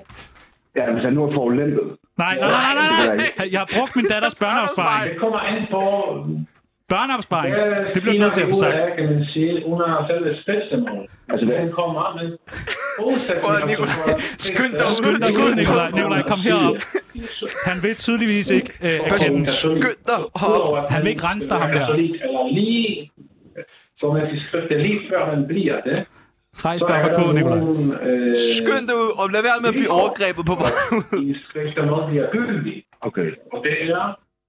[0.79, 1.87] Ja, hvis han nu er forulæmpet.
[2.19, 2.75] Nej, nej, nej,
[3.07, 3.49] nej, nej.
[3.53, 5.11] Jeg har brugt min datters børneopsparing.
[5.13, 5.81] Det kommer an på,
[6.89, 7.55] Børneopsparing.
[7.95, 8.75] Det bliver nødt til at få sagt.
[8.75, 11.09] Af, kan man sige, under fælles bedstemål.
[11.29, 11.57] Altså, hvad?
[11.63, 12.27] Den kommer, men
[12.99, 13.67] forudsætninger...
[13.67, 14.99] Nikolaj, skynd dig ud.
[14.99, 15.89] Skynd dig ud, Nikolaj.
[15.99, 16.77] Nikolaj, kom herop.
[17.69, 19.47] Han vil tydeligvis ikke øh, erkende.
[19.51, 20.91] Skynd dig op.
[20.91, 21.97] Han vil ikke rense dig, ham der.
[22.59, 23.11] Lige,
[23.97, 25.97] så man kan skrive det lige før man bliver det.
[26.65, 27.59] Rejs dig op og gå, Nikolaj.
[28.09, 31.05] Øh, Skynd dig ud, og lad være med at blive overgrebet på vej ud.
[31.31, 32.77] I skrifter noget bliver gyldig.
[33.09, 33.29] Okay.
[33.53, 34.05] Og det er...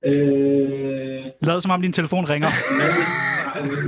[0.10, 2.50] Øh, Lad som om din telefon ringer.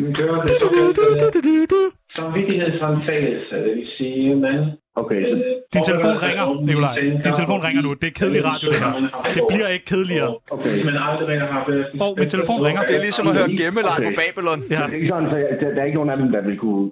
[0.01, 1.79] man gør det såkaldte
[2.15, 4.57] samvittighedsrensagelse, det vil sige, man...
[4.95, 5.35] Okay, så
[5.73, 6.95] Din telefon ringer, Nikolaj.
[7.25, 7.93] Din telefon ringer nu.
[8.01, 8.93] Det er kedelig radio, det her.
[9.35, 10.31] Det bliver ikke kedeligere.
[10.55, 10.73] okay.
[10.89, 11.85] Man aldrig har været...
[12.03, 12.81] Åh, min telefon ringer.
[12.89, 14.11] Det er ligesom at høre gemmeleg på.
[14.21, 14.59] Babylon.
[14.75, 14.81] Ja.
[14.85, 16.85] Det er ikke sådan, der, der er ikke nogen af dem, der vil kunne...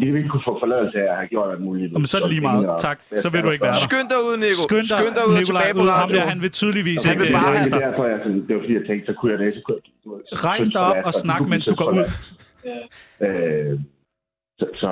[0.00, 1.92] De vil ikke kunne få forladelse af at have gjort alt muligt.
[1.92, 2.64] Jamen, så er det lige meget.
[2.88, 2.98] Tak.
[3.24, 3.88] Så vil du ikke være der.
[3.88, 4.62] Skynd dig ud, Nico.
[4.68, 5.88] Skynd dig, Skynd dig ud og Nikolaj, tilbage på ud.
[5.88, 6.28] Ham der, radioen.
[6.32, 8.74] han vil tydeligvis Han ikke vil bare øh, det, er derfor, jeg, det var fordi,
[8.80, 10.44] jeg tænkte, så kunne jeg det, så kunne jeg...
[10.48, 12.06] Rejs dig op og snak, mens du går ud.
[13.26, 13.72] Øh,
[14.58, 14.90] så, så,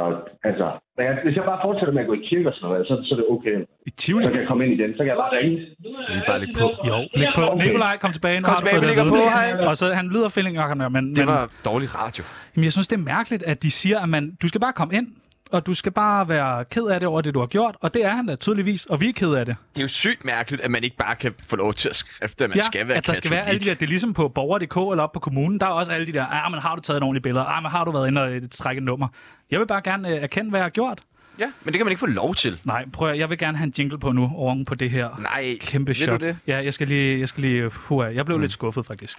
[0.50, 0.66] altså,
[1.02, 2.94] men jeg, hvis jeg bare fortsætter med at gå i kirke og sådan noget, så,
[3.06, 3.56] så er det okay.
[3.88, 4.24] I Tivoli?
[4.24, 5.56] Så kan jeg komme ind igen, så kan jeg bare ringe.
[6.02, 6.68] Skal vi bare lægge på?
[6.90, 7.44] Jo, læg på.
[7.64, 8.36] Nikolaj, kom tilbage.
[8.40, 9.48] Nu Kom tilbage, vi ligger på, hej.
[9.68, 12.22] Og så han lyder feeling nok, men, men Det var dårlig radio.
[12.52, 14.92] Jamen, jeg synes, det er mærkeligt, at de siger, at man, du skal bare komme
[14.98, 15.06] ind,
[15.52, 17.76] og du skal bare være ked af det over det, du har gjort.
[17.80, 19.56] Og det er han da tydeligvis, og vi er ked af det.
[19.74, 22.44] Det er jo sygt mærkeligt, at man ikke bare kan få lov til at skrifte,
[22.44, 24.14] at man ja, skal være at der skal være alle de der, det er ligesom
[24.14, 26.74] på borger.dk eller op på kommunen, der er også alle de der, ah, men har
[26.74, 27.44] du taget nogle ordentlige billeder?
[27.44, 29.08] Ah, men har du været inde og øh, trække et nummer?
[29.50, 31.00] Jeg vil bare gerne øh, erkende, hvad jeg har gjort.
[31.38, 32.60] Ja, men det kan man ikke få lov til.
[32.64, 35.08] Nej, prøv at, jeg vil gerne have en jingle på nu, oven på det her.
[35.18, 36.20] Nej, Kæmpe chok.
[36.20, 36.36] du det?
[36.46, 38.40] Ja, jeg skal lige, jeg skal lige, hua, jeg blev mm.
[38.40, 39.18] lidt skuffet faktisk.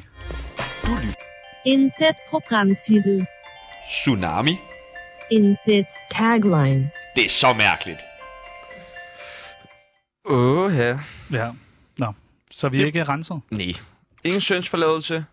[1.66, 3.26] Indsæt programtitel.
[3.90, 4.58] Tsunami.
[5.32, 6.90] Indsæt tagline.
[7.16, 8.00] Det er så mærkeligt.
[10.26, 11.00] Åh, ja.
[11.32, 11.52] Ja,
[12.00, 12.14] nå.
[12.52, 13.42] Så vi er Det- ikke renset.
[13.52, 13.74] Nej.
[14.24, 15.26] Ingen sønsforladelse.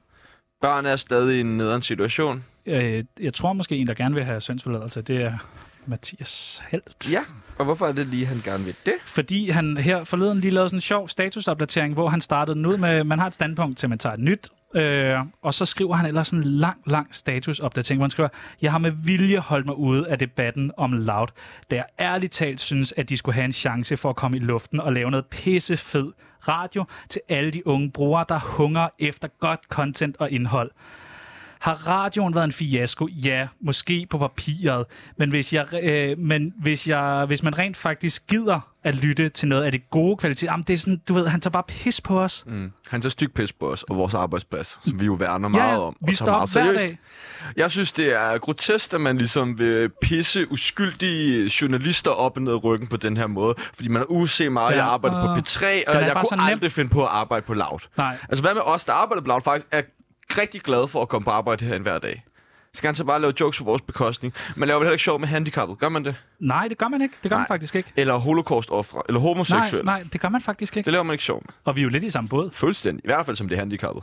[0.61, 2.45] Børn er stadig i en nederen situation.
[2.67, 5.39] Øh, jeg tror måske, en, der gerne vil have sønsforladelse, det er
[5.87, 7.11] Mathias Helt.
[7.13, 7.21] Ja,
[7.59, 8.95] og hvorfor er det lige, han gerne vil det?
[9.07, 12.77] Fordi han her forleden lige lavede sådan en sjov statusopdatering, hvor han startede den ud
[12.77, 16.07] med, man har et standpunkt til, man tager et nyt, øh, og så skriver han
[16.07, 18.29] ellers sådan en lang, lang statusopdatering, hvor han skriver,
[18.63, 21.29] jeg har med vilje holdt mig ude af debatten om Loud,
[21.71, 24.41] da jeg ærligt talt synes, at de skulle have en chance for at komme i
[24.41, 26.13] luften og lave noget pissefed
[26.49, 30.71] radio til alle de unge brugere, der hungrer efter godt content og indhold.
[31.61, 33.07] Har radioen været en fiasko?
[33.07, 34.85] Ja, måske på papiret.
[35.19, 39.49] Men hvis, jeg, øh, men hvis, jeg, hvis man rent faktisk gider at lytte til
[39.49, 42.01] noget af det gode kvalitet, jamen det er sådan, du ved, han tager bare pis
[42.01, 42.45] på os.
[42.47, 42.73] Mm.
[42.89, 45.73] Han tager styk pis på os og vores arbejdsplads, som vi jo værner Ja, meget
[45.73, 45.97] ja, om.
[46.01, 46.83] vi og står meget hver seriøst.
[46.85, 46.99] dag.
[47.57, 52.53] Jeg synes, det er grotesk, at man ligesom vil pisse uskyldige journalister op og ned
[52.53, 53.55] i ryggen på den her måde.
[53.75, 56.47] Fordi man har uset meget, Ja, jeg arbejder og på P3, og jeg kunne nem.
[56.47, 57.79] aldrig finde på at arbejde på Loud.
[57.97, 58.17] Nej.
[58.29, 59.83] Altså, hvad med os, der arbejder på Loud, faktisk er
[60.39, 62.25] rigtig glade for at komme på arbejde herinde hver dag.
[62.75, 64.35] Skal han så bare lave jokes på vores bekostning?
[64.57, 66.25] Man laver vel heller ikke sjov med handicappet, gør man det?
[66.41, 67.15] Nej, det gør man ikke.
[67.23, 67.41] Det gør Nej.
[67.41, 67.93] man faktisk ikke.
[67.97, 69.85] Eller holocaust-offre, eller Nej, homoseksuelle.
[69.85, 70.85] nej, det gør man faktisk ikke.
[70.85, 71.55] Det laver man ikke sjov med.
[71.65, 72.51] Og vi er jo lidt i samme båd.
[72.53, 73.05] Fuldstændig.
[73.05, 74.03] I hvert fald som det er handicappet.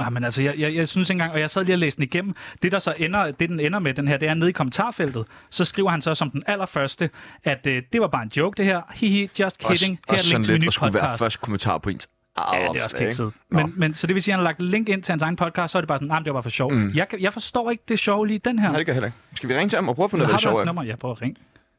[0.00, 2.02] Ja, men altså, jeg, jeg, jeg synes engang, og jeg sad lige og læste den
[2.04, 4.52] igennem, det der så ender, det den ender med, den her, det er nede i
[4.52, 7.10] kommentarfeltet, så skriver han så som den allerførste,
[7.44, 10.14] at øh, det var bare en joke det her, hihi, just kidding, Også, her er
[10.14, 11.18] også et link sådan til min skulle være podcast.
[11.22, 12.08] første kommentar på ens
[12.38, 13.32] Ja, det er også kikset.
[13.48, 15.36] Men, men, så det vil sige, at han har lagt link ind til hans egen
[15.36, 16.72] podcast, så er det bare sådan, nej, det var bare for sjov.
[16.72, 16.92] Mm.
[16.94, 18.68] Jeg, jeg forstår ikke det sjov lige den her.
[18.68, 19.18] Nej, det gør jeg heller ikke.
[19.34, 20.60] Skal vi ringe til ham og prøve at finde ud af, hvad det du sjove
[20.60, 20.64] er?
[20.64, 20.82] nummer?
[20.82, 21.36] Ja, prøv at ringe.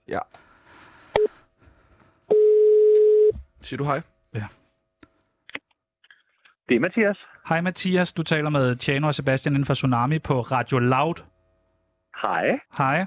[0.08, 0.20] Ja.
[3.62, 4.02] Siger du hej?
[4.34, 4.46] Ja.
[6.70, 7.18] Det er Mathias.
[7.50, 11.16] Hej Mathias, du taler med Tjano og Sebastian inden for Tsunami på Radio Loud.
[12.24, 12.44] Hej.
[12.78, 13.06] Hej.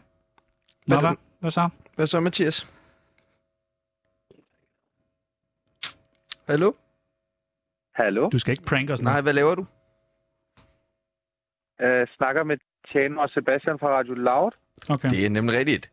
[0.87, 1.11] Hvad Nå, hvad?
[1.11, 1.19] det?
[1.41, 1.69] Hvad så?
[1.97, 2.69] Hvad så, Mathias?
[6.49, 6.73] Hallo?
[7.95, 8.29] Hallo.
[8.29, 9.05] Du skal ikke prank os nu.
[9.05, 9.67] Nej, hvad laver du?
[11.81, 12.57] Øh, snakker med
[12.93, 14.53] Tjano og Sebastian fra Radio Loud.
[14.89, 15.09] Okay.
[15.09, 15.91] Det er nemlig rigtigt.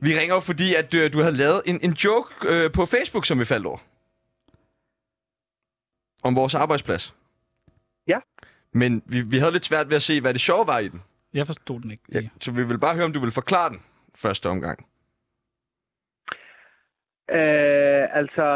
[0.00, 3.26] Vi ringer jo, fordi at øh, du havde lavet en, en joke øh, på Facebook,
[3.26, 3.78] som vi faldt over.
[6.22, 7.14] Om vores arbejdsplads.
[8.06, 8.18] Ja.
[8.72, 11.02] Men vi, vi havde lidt svært ved at se, hvad det sjove var i den.
[11.34, 12.02] Jeg forstod den ikke.
[12.12, 13.82] Ja, så vi vil bare høre, om du vil forklare den
[14.14, 14.86] første omgang.
[17.30, 18.46] Øh, altså...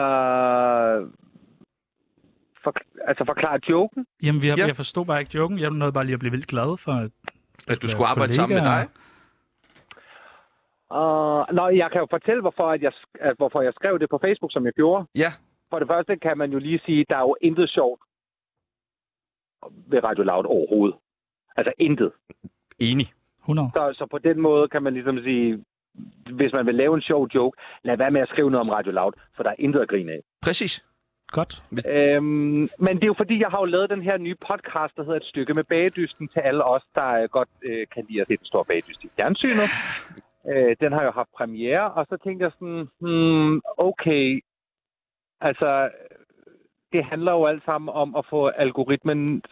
[2.64, 2.72] For,
[3.08, 4.06] altså forklare joken?
[4.22, 4.66] Jamen, vi har, Ja.
[4.66, 5.58] jeg forstod bare ikke joken.
[5.58, 7.10] Jeg nåede bare lige at blive vildt glad for, at,
[7.68, 8.82] At du skulle arbejde sammen med dig?
[11.00, 14.18] Uh, nå, jeg kan jo fortælle, hvorfor, at jeg, at, hvorfor jeg skrev det på
[14.24, 15.06] Facebook, som jeg gjorde.
[15.14, 15.30] Ja.
[15.70, 18.00] For det første kan man jo lige sige, der er jo intet sjovt
[19.90, 20.96] ved Radio Loud overhovedet.
[21.56, 22.12] Altså intet.
[22.78, 23.06] Enig.
[23.42, 23.70] 100.
[23.74, 25.64] Så, så på den måde kan man ligesom sige,
[26.38, 28.92] hvis man vil lave en sjov joke, lad være med at skrive noget om Radio
[28.92, 30.20] Loud, for der er intet at grine af.
[30.42, 30.84] Præcis.
[31.32, 31.62] Godt.
[31.94, 35.02] Øhm, men det er jo fordi, jeg har jo lavet den her nye podcast, der
[35.04, 38.26] hedder Et stykke med bagedysten til alle os, der øh, godt øh, kan lide at
[38.26, 39.68] se den store bagedyst i fjernsynet.
[40.50, 44.44] Øh, den har jo haft premiere, og så tænkte jeg sådan, hmm, okay,
[45.40, 45.90] altså,
[46.92, 49.42] det handler jo alt sammen om at få algoritmen,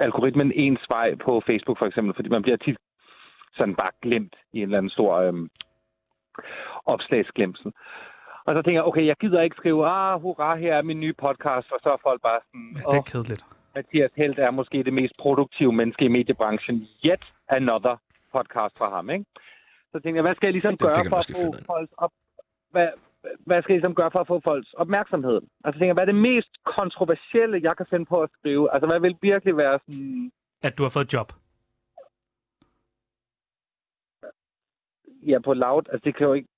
[0.00, 2.78] algoritmen ens vej på Facebook for eksempel, fordi man bliver tit
[3.58, 5.48] sådan bare glemt i en eller anden stor øhm,
[6.84, 7.72] opslagsglemsel.
[8.46, 11.12] Og så tænker jeg, okay, jeg gider ikke skrive, ah, hurra, her er min nye
[11.12, 13.44] podcast, og så er folk bare sådan, Ja, det er kedeligt.
[13.74, 16.88] Mathias Helt er måske det mest produktive menneske i mediebranchen.
[17.06, 17.96] Yet another
[18.36, 19.24] podcast fra ham, ikke?
[19.92, 22.12] Så tænkte jeg, hvad skal jeg ligesom fik gøre for at få folks op...
[22.70, 22.88] Hvad,
[23.46, 25.40] hvad skal jeg ligesom gøre for at få folks opmærksomhed?
[25.64, 28.72] Altså tænker jeg, hvad er det mest kontroversielle, jeg kan finde på at skrive?
[28.74, 30.32] Altså hvad vil virkelig være sådan...
[30.62, 31.32] At du har fået et job.
[35.26, 35.82] Ja, på loud.
[35.92, 36.48] Altså det kan jo ikke...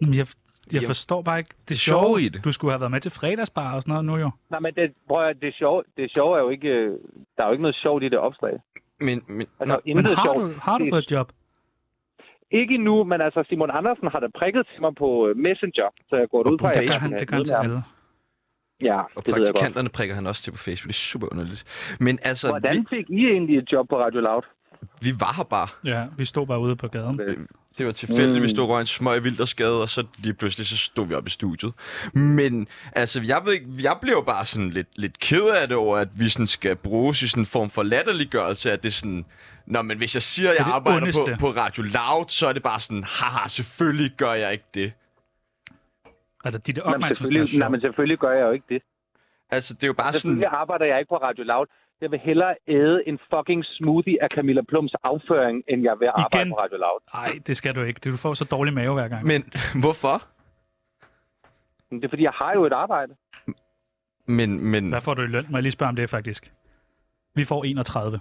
[0.00, 0.26] Jeg,
[0.72, 2.44] jeg forstår bare ikke det, det sjove i det.
[2.44, 4.30] Du skulle have været med til fredagsbar og sådan noget nu jo.
[4.50, 6.68] Nej, men det, prøv at, det sjove, det sjove er jo ikke...
[6.68, 6.90] øh,
[7.36, 8.52] Der er jo ikke noget sjovt i det opslag.
[9.00, 10.54] Men, men, Altså, nå, Men har sjovt.
[10.54, 11.32] du, har du fået et job?
[12.50, 16.16] Ikke endnu, men altså Simon Andersen har da prikket til mig på øh, Messenger, så
[16.16, 17.82] jeg går Og ud på fra, at jeg kan det møde til alle.
[18.82, 19.46] Ja, og det ved jeg godt.
[19.46, 20.88] praktikanterne prikker han også til på Facebook.
[20.88, 21.96] Det er super underligt.
[22.00, 24.42] Men altså, Hvordan fik I egentlig et job på Radio Loud?
[25.02, 25.68] vi, vi var her bare.
[25.84, 27.48] Ja, vi stod bare ude på gaden.
[27.78, 28.42] Det var tilfældigt, Mm.
[28.42, 31.14] vi stod og røg en smøg i Vildersgade, og så lige pludselig så stod vi
[31.14, 31.72] op i studiet.
[32.14, 35.96] Men altså, jeg ved ikke, jeg blev bare sådan lidt, lidt ked af det over,
[35.96, 39.24] at vi sådan skal bruges i sådan en form for latterliggørelse, at det er sådan,
[39.66, 41.22] Nå, men hvis jeg siger, at jeg arbejder ondeste.
[41.32, 44.92] på, på Radio Loud, så er det bare sådan, haha, selvfølgelig gør jeg ikke det.
[46.44, 48.82] Altså, de der Nej, men selvfølgelig, nej, men selvfølgelig gør jeg jo ikke det.
[49.50, 50.20] Altså, det er jo bare sådan...
[50.20, 51.66] Selvfølgelig arbejder jeg ikke på Radio Loud.
[52.00, 56.36] Jeg vil hellere æde en fucking smoothie af Camilla Plums afføring, end jeg vil arbejde
[56.36, 56.50] Igen.
[56.52, 57.00] på Radio Loud.
[57.14, 58.00] Nej, det skal du ikke.
[58.10, 59.26] Du får så dårlig mave hver gang.
[59.26, 60.22] Men hvorfor?
[61.90, 63.14] Men det er fordi, jeg har jo et arbejde.
[64.26, 64.88] Men, men...
[64.88, 65.46] Hvad får du i løn?
[65.48, 66.52] Må jeg lige spørge om det, faktisk?
[67.34, 68.20] Vi får 31.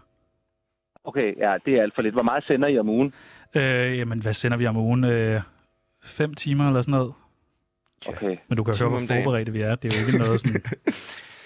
[1.04, 2.16] Okay, ja, det er alt for lidt.
[2.16, 3.14] Hvor meget sender I om ugen?
[3.56, 5.04] Øh, jamen, hvad sender vi om ugen?
[5.04, 5.42] Øh,
[6.04, 7.14] fem timer eller sådan noget?
[8.08, 8.38] Okay.
[8.48, 9.76] Men du kan jo høre, hvor forberedte vi er.
[9.76, 10.62] Det er jo ikke noget sådan...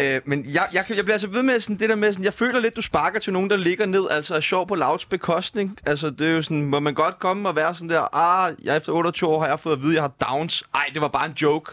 [0.00, 2.34] Øh, men jeg, jeg, jeg bliver altså ved med sådan, det der med, sådan, jeg
[2.34, 5.78] føler lidt, du sparker til nogen, der ligger ned, altså er sjov på Louds bekostning.
[5.86, 8.76] Altså, det er jo sådan, må man godt komme og være sådan der, ah, jeg
[8.76, 10.64] efter 28 år har jeg fået at vide, at jeg har downs.
[10.74, 11.72] Ej, det var bare en joke.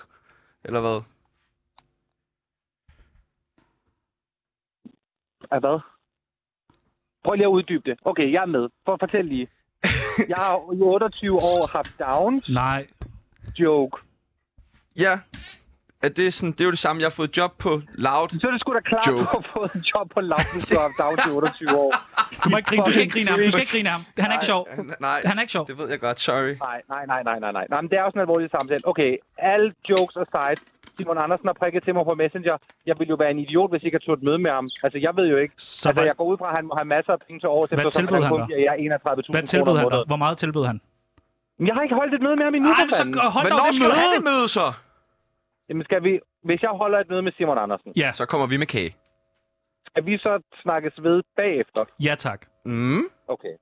[0.66, 1.02] Eller hvad?
[5.52, 5.80] Af hvad?
[7.24, 8.00] Prøv lige at uddybe det.
[8.06, 8.70] Okay, jeg er med.
[8.86, 9.48] For fortæl lige.
[10.30, 12.50] Jeg har i 28 år haft downs.
[12.50, 12.88] Nej.
[13.60, 13.98] Joke.
[15.00, 15.20] Ja.
[16.08, 17.72] At det, er sådan, det er jo det samme, jeg har fået job på
[18.08, 18.28] Loud.
[18.42, 20.64] Så er det sgu da klart, at du har fået en job på Loud, hvis
[20.70, 21.92] du har haft downs i 28 år.
[22.44, 22.84] Du må ikke grine.
[22.88, 23.38] Du skal ikke grine ham.
[23.48, 24.02] Du skal ikke grine ham.
[24.24, 24.62] Han er ikke sjov.
[25.08, 25.66] Nej, Han er ikke sjov.
[25.70, 26.54] det ved jeg godt, sorry.
[26.70, 27.66] Nej, nej, nej, nej, nej, nej.
[27.74, 28.82] Nej, men det er også en alvorlig samtale.
[28.92, 29.12] Okay,
[29.52, 30.60] alle jokes aside.
[30.98, 32.56] Simon Andersen har prikket til mig på Messenger.
[32.90, 34.66] Jeg ville jo være en idiot, hvis jeg ikke havde turde et møde med ham.
[34.86, 35.54] Altså, jeg ved jo ikke.
[35.58, 37.50] Så altså, hvad- jeg går ud fra, at han må have masser af penge til
[37.58, 38.48] års, Hvad eftersom tilbød han dig?
[38.50, 39.88] giver jer 31.000 Hvad kroner tilbød han.
[40.12, 40.78] Hvor meget tilbød han?
[41.70, 43.04] Jeg har ikke holdt et møde med ham endnu, Ej, men så
[43.36, 44.02] hold da Hvornår op skal du møde.
[44.04, 44.66] have det møde så?
[45.72, 46.20] Jamen, skal vi...
[46.44, 48.96] Hvis jeg holder et møde med Simon Andersen, Ja, Så kommer vi med kage.
[49.88, 51.86] skal vi så snakkes ved bagefter?
[52.08, 52.42] ja tak.
[52.66, 53.04] Mm.
[53.28, 53.54] Okay,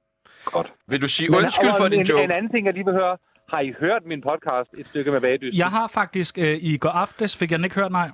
[0.46, 0.74] godt.
[0.88, 2.24] Vil du sige undskyld og for din en, joke?
[2.24, 3.18] En anden ting, jeg lige vil høre.
[3.54, 5.58] Har I hørt min podcast, Et stykke med bagdyst?
[5.58, 8.10] Jeg har faktisk øh, i går aftes, fik jeg den ikke hørt, nej.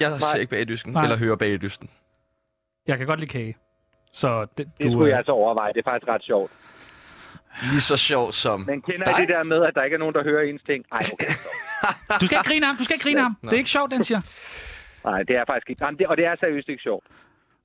[0.00, 1.02] Jeg ser ikke bagdysken, Nej.
[1.02, 1.90] eller hører bagdysten.
[2.86, 3.56] Jeg kan godt lide kage.
[4.12, 5.72] Så det, Det du, skulle øh, jeg altså overveje.
[5.72, 6.50] Det er faktisk ret sjovt.
[7.70, 9.14] Lige så sjovt som Men kender dig.
[9.20, 10.84] Det der med, at der ikke er nogen, der hører ens ting?
[10.92, 11.26] Ej, okay.
[11.26, 12.20] stop.
[12.20, 12.76] du skal ikke grine ham.
[12.76, 13.36] Du skal ikke grine ham.
[13.42, 14.20] Det er ikke sjovt, den siger.
[15.04, 15.84] Nej, det er faktisk ikke.
[15.84, 17.04] Jamen, det, og det er seriøst ikke sjovt.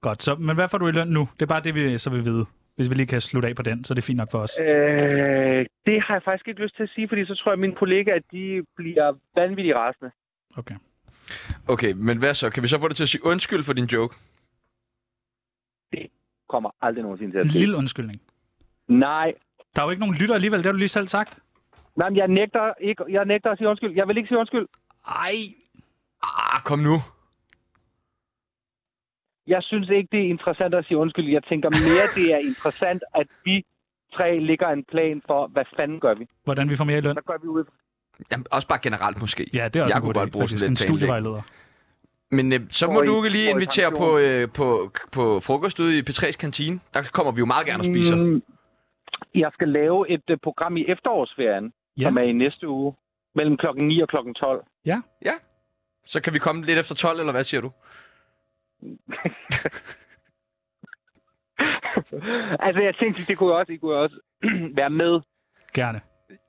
[0.01, 1.29] Godt, så, men hvad får du i løn nu?
[1.33, 2.45] Det er bare det, vi så vil vide.
[2.75, 4.51] Hvis vi lige kan slutte af på den, så er det fint nok for os.
[4.61, 7.59] Øh, det har jeg faktisk ikke lyst til at sige, fordi så tror jeg, at
[7.59, 10.11] mine kollegaer de bliver vanvittigt rasende.
[10.57, 10.75] Okay.
[11.67, 12.49] Okay, men hvad så?
[12.49, 14.15] Kan vi så få dig til at sige undskyld for din joke?
[15.91, 16.07] Det
[16.49, 17.59] kommer aldrig nogensinde til En at ske.
[17.59, 18.21] lille undskyldning.
[18.87, 19.33] Nej.
[19.77, 21.39] Der er jo ikke nogen lytter alligevel, det har du lige selv sagt.
[21.95, 23.93] Nej, men jeg nægter, ikke, jeg nægter at sige undskyld.
[23.95, 24.67] Jeg vil ikke sige undskyld.
[25.07, 25.33] Ej.
[26.23, 26.95] Ah, kom nu.
[29.47, 31.27] Jeg synes ikke, det er interessant at sige undskyld.
[31.31, 33.65] Jeg tænker mere, det er interessant, at vi
[34.13, 36.27] tre ligger en plan for, hvad fanden gør vi?
[36.43, 37.13] Hvordan vi får mere løn.
[37.15, 37.63] Hvad gør vi ud?
[38.31, 39.49] Jamen, også bare generelt måske.
[39.53, 41.41] Ja, det er også jeg en kunne god godt bruge sådan En lidt studievejleder.
[42.31, 46.01] Men øh, så må I- du lige invitere på, øh, på, på frokost ude i
[46.09, 46.79] P3's kantine.
[46.93, 48.15] Der kommer vi jo meget gerne og spiser.
[48.15, 48.43] Mm,
[49.35, 52.03] jeg skal lave et uh, program i efterårsferien, Ja.
[52.03, 52.93] som er i næste uge,
[53.35, 54.65] mellem klokken 9 og klokken 12.
[54.85, 55.01] Ja.
[55.25, 55.33] Ja.
[56.05, 57.71] Så kan vi komme lidt efter 12, eller hvad siger du?
[62.65, 64.19] altså, jeg tænkte, det kunne også, I kunne også
[64.79, 65.21] være med.
[65.73, 66.01] Gerne.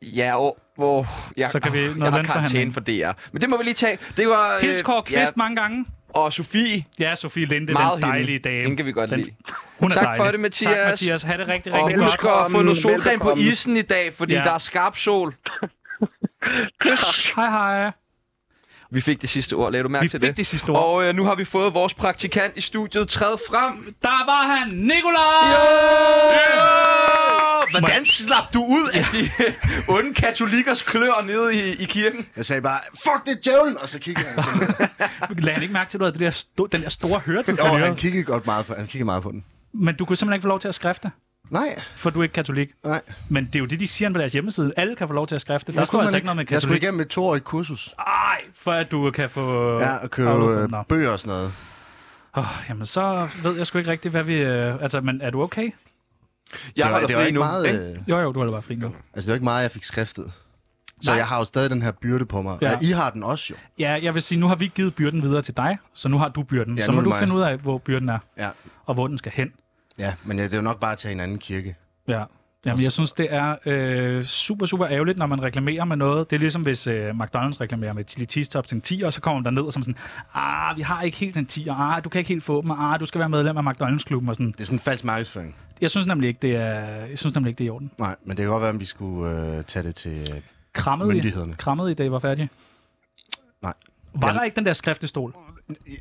[0.03, 1.05] Ja, og, hvor
[1.37, 3.13] jeg, Så kan vi noget jeg har karantæne for DR.
[3.33, 3.99] Men det må vi lige tage.
[4.17, 4.61] Det var...
[4.61, 5.87] Hils Kåre Kvist mange gange.
[6.09, 6.85] Og Sofie.
[6.99, 8.49] Ja, Sofie Linde, Meget den dejlige hende.
[8.49, 8.63] dame.
[8.63, 9.31] Hende kan vi godt den, lide.
[9.81, 10.25] Hun er tak dejlig.
[10.25, 10.75] for det, Mathias.
[10.75, 11.23] Tak, Mathias.
[11.23, 12.47] Ha' det rigtig, Og rigtig husk godt.
[12.47, 14.41] at få noget solcreme på isen i dag, fordi Ja.
[14.43, 15.35] der er skarp sol.
[16.81, 17.31] Kys.
[17.37, 17.91] Hej, hej.
[18.91, 19.73] Vi fik det sidste ord.
[19.73, 20.37] Lad du mærke Vi til fik det?
[20.37, 20.79] det sidste ord.
[20.85, 23.09] Og øh, nu har vi fået vores praktikant i studiet.
[23.09, 23.95] Træd frem.
[24.03, 25.59] Der var han, Nikolaj!
[27.71, 29.31] Hvordan slap du ud af de
[29.97, 32.27] onde katolikkers klør nede i, i kirken?
[32.37, 34.75] Jeg sagde bare, fuck det djævlen, og så kiggede han.
[35.39, 37.67] Lad han ikke mærke til, at du havde det der sto- den der store høretelefon
[37.67, 39.45] Jo, han kiggede godt meget på, han kiggede meget på den.
[39.73, 41.11] Men du kunne simpelthen ikke få lov til at skrifte,
[41.51, 42.69] Nej, for du er ikke katolik.
[42.85, 43.01] nej.
[43.29, 44.73] Men det er jo det, de siger på deres hjemmeside.
[44.77, 45.73] Alle kan få lov til at skrifte.
[45.73, 46.83] Der Jeg står skulle altså man ikke noget med Jeg skulle katolik.
[46.83, 47.95] igennem et toårigt kursus.
[47.99, 49.79] Ej, for at du kan få...
[49.81, 51.53] Ja, og købe øh, bøger og sådan noget.
[52.37, 54.35] Åh, jamen, så ved jeg sgu ikke rigtigt, hvad vi...
[54.35, 55.71] Øh, altså, men er du okay?
[56.77, 57.45] Jeg det var, det ikke nu.
[57.45, 57.79] meget, ikke?
[57.79, 58.87] øh, Jo, jo, du holder bare fri nu.
[59.15, 60.33] altså, det var ikke meget, jeg fik skriftet.
[61.03, 61.17] Så Nej.
[61.19, 62.59] jeg har jo stadig den her byrde på mig.
[62.63, 62.71] Ja.
[62.71, 62.79] Ja.
[62.83, 63.57] I har den også jo.
[63.79, 66.29] Ja, jeg vil sige, nu har vi givet byrden videre til dig, så nu har
[66.29, 66.79] du byrden.
[66.79, 67.19] Ja, så må du mig.
[67.19, 68.49] finde ud af, hvor byrden er, Ja,
[68.87, 69.53] og hvor den skal hen.
[69.99, 71.77] ja men ja, det er jo nok bare at tage en anden kirke.
[72.09, 72.25] Ja.
[72.67, 76.31] Jamen, jeg synes, det er øh, super, super ærgerligt, når man reklamerer med noget.
[76.31, 79.13] Det er ligesom, hvis øh, McDonald's reklamerer med chili cheese tops til en 10, og
[79.13, 79.97] så kommer man derned og som sådan,
[80.35, 83.01] ah, vi har ikke helt en 10, ah, du kan ikke helt få dem, ah,
[83.01, 84.53] du skal være medlem af McDonald's-klubben og sådan.
[84.53, 85.57] Det er sådan en falsk markedsføring.
[85.81, 87.91] Jeg synes nemlig ikke, det er, jeg synes nemlig ikke, det er i orden.
[87.99, 90.29] Nej, men det kan godt være, at vi skulle øh, tage det til...
[90.35, 90.41] Øh,
[90.73, 91.55] Krammet i, Myndighederne.
[91.59, 92.51] krammet i, da I var færdige.
[93.63, 93.73] nej.
[94.15, 95.35] Var der ikke den der skriftestol?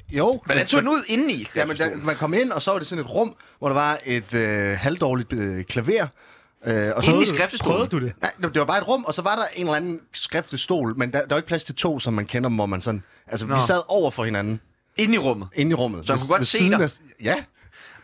[0.09, 0.41] Jo.
[0.45, 1.47] Hvordan tog den ud indeni?
[1.55, 3.73] Ja, men der, man kom ind, og så var det sådan et rum, hvor der
[3.73, 6.07] var et øh, halvdårligt øh, klaver.
[6.65, 7.75] Øh, og så, Inde i skriftestolen?
[7.75, 8.13] Prøvede du det?
[8.21, 11.13] Nej, det var bare et rum, og så var der en eller anden skriftestol, men
[11.13, 13.03] der, der var ikke plads til to, som man kender dem, hvor man sådan...
[13.27, 13.55] Altså, Nå.
[13.55, 14.59] Vi sad over for hinanden,
[14.97, 15.47] Inde i rummet.
[15.55, 16.07] inde i rummet.
[16.07, 16.81] Så man kunne godt se dig?
[16.81, 17.35] Af, ja.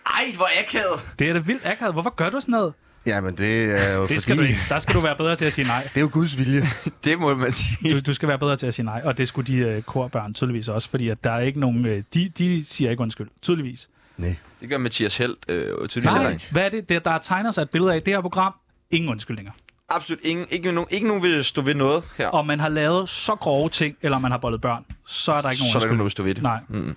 [0.06, 1.06] Ej, hvor akavet.
[1.20, 1.94] Det er da vildt akavet.
[1.94, 2.74] Hvorfor gør du sådan noget?
[3.06, 4.20] Ja, men det er jo Det fordi...
[4.20, 4.60] skal du ikke.
[4.70, 5.84] Der skal du være bedre til at sige nej.
[5.94, 6.64] Det er jo Guds vilje.
[7.06, 7.94] Det må man sige.
[7.94, 10.34] Du, du skal være bedre til at sige nej, og det skulle de øh, korbørn
[10.34, 11.86] tydeligvis også, fordi at der er ikke nogen...
[11.86, 13.90] Øh, de, de siger ikke undskyld, tydeligvis.
[14.18, 14.36] Nej.
[14.62, 16.48] Det gør Mathias Helt øh, tydeligvis Nej, ikke.
[16.52, 18.54] hvad er det, der, der tegner sig et billede af det her program?
[18.92, 19.52] Ingen undskyldninger.
[19.90, 22.28] Absolut ingen, ikke, nogen, ikke nogen vil stå ved noget her.
[22.28, 25.50] Og man har lavet så grove ting, eller man har bollet børn, så er der
[25.50, 26.44] ikke nogen så er der ikke nogen, der vil stå ved det.
[26.44, 26.96] Nej, Mm.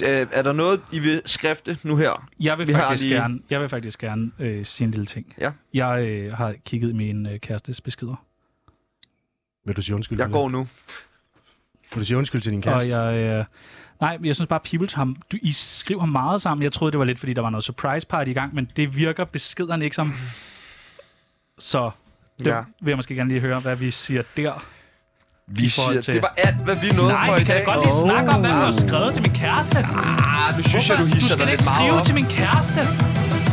[0.00, 2.28] Øh, er der noget, I vil skrifte nu her?
[2.40, 5.06] jeg vil Vi har faktisk lige- gerne, jeg vil faktisk gerne øh, sige en lille
[5.06, 5.34] ting.
[5.40, 5.52] Ja.
[5.74, 8.24] Jeg øh, har kigget i min øh, kærestes beskeder,
[9.66, 10.18] Vil du sige undskyld?
[10.18, 10.68] Jeg går nu.
[11.94, 12.96] Vil du sige undskyld til din og kæreste?
[12.98, 13.38] jeg...
[13.38, 13.44] Øh,
[14.00, 15.04] nej, jeg synes bare, Peoples har...
[15.32, 16.62] Du, I skriver meget sammen.
[16.62, 18.96] Jeg troede, det var lidt, fordi der var noget surprise party i gang, men det
[18.96, 20.14] virker beskederne ikke som...
[21.58, 21.90] Så
[22.38, 22.62] det Ja.
[22.82, 24.66] vil jeg måske gerne lige høre, hvad vi siger der.
[25.48, 27.64] Vi siger, til- det var alt, hvad vi nåede Nej, for i kan dag.
[27.66, 29.78] da godt lige snakke om, hvad du har skrevet til min kæreste.
[29.78, 31.14] Ah, nu synes jeg, du Hvorfor?
[31.16, 32.06] hisser Du skal dig ikke lidt meget skrive op.
[32.08, 32.80] til min kæreste.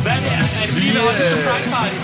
[0.05, 0.31] Hvad er det?
[0.37, 1.95] Er, er det fordi, Vi, der var en øh, surprise party?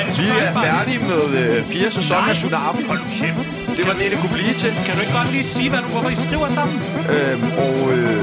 [0.00, 2.34] Er Vi er færdige med øh, fire sæsoner af Nej.
[2.40, 2.80] Tsunami.
[2.90, 3.38] Hold nu kæft.
[3.78, 4.72] Det var det, det kunne blive til.
[4.86, 6.76] Kan du ikke godt lige sige, hvad du, hvorfor I skriver sammen?
[7.14, 7.74] Øhm, og...
[7.94, 8.22] Øh,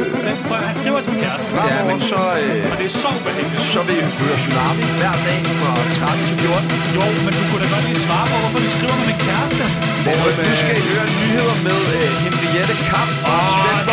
[0.70, 1.54] han skriver til kæresten.
[1.72, 2.20] Ja, men så...
[2.42, 3.66] Øh, og det er så ubehageligt.
[3.74, 6.98] Så vil I høre Tsunami hver dag fra 13 til 14.
[6.98, 9.66] Jo, men du kunne da godt lige svare på, hvorfor du skriver med din kæreste.
[10.12, 13.88] Og øh, nu skal I høre nyheder med øh, Henriette Kamp og oh, Svend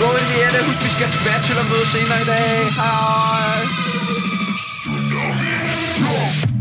[0.00, 1.08] Gå ind, Henriette, husk vi skal
[1.46, 2.50] til møde senere i dag.
[2.80, 3.58] Hej.
[4.64, 6.53] Tsunami.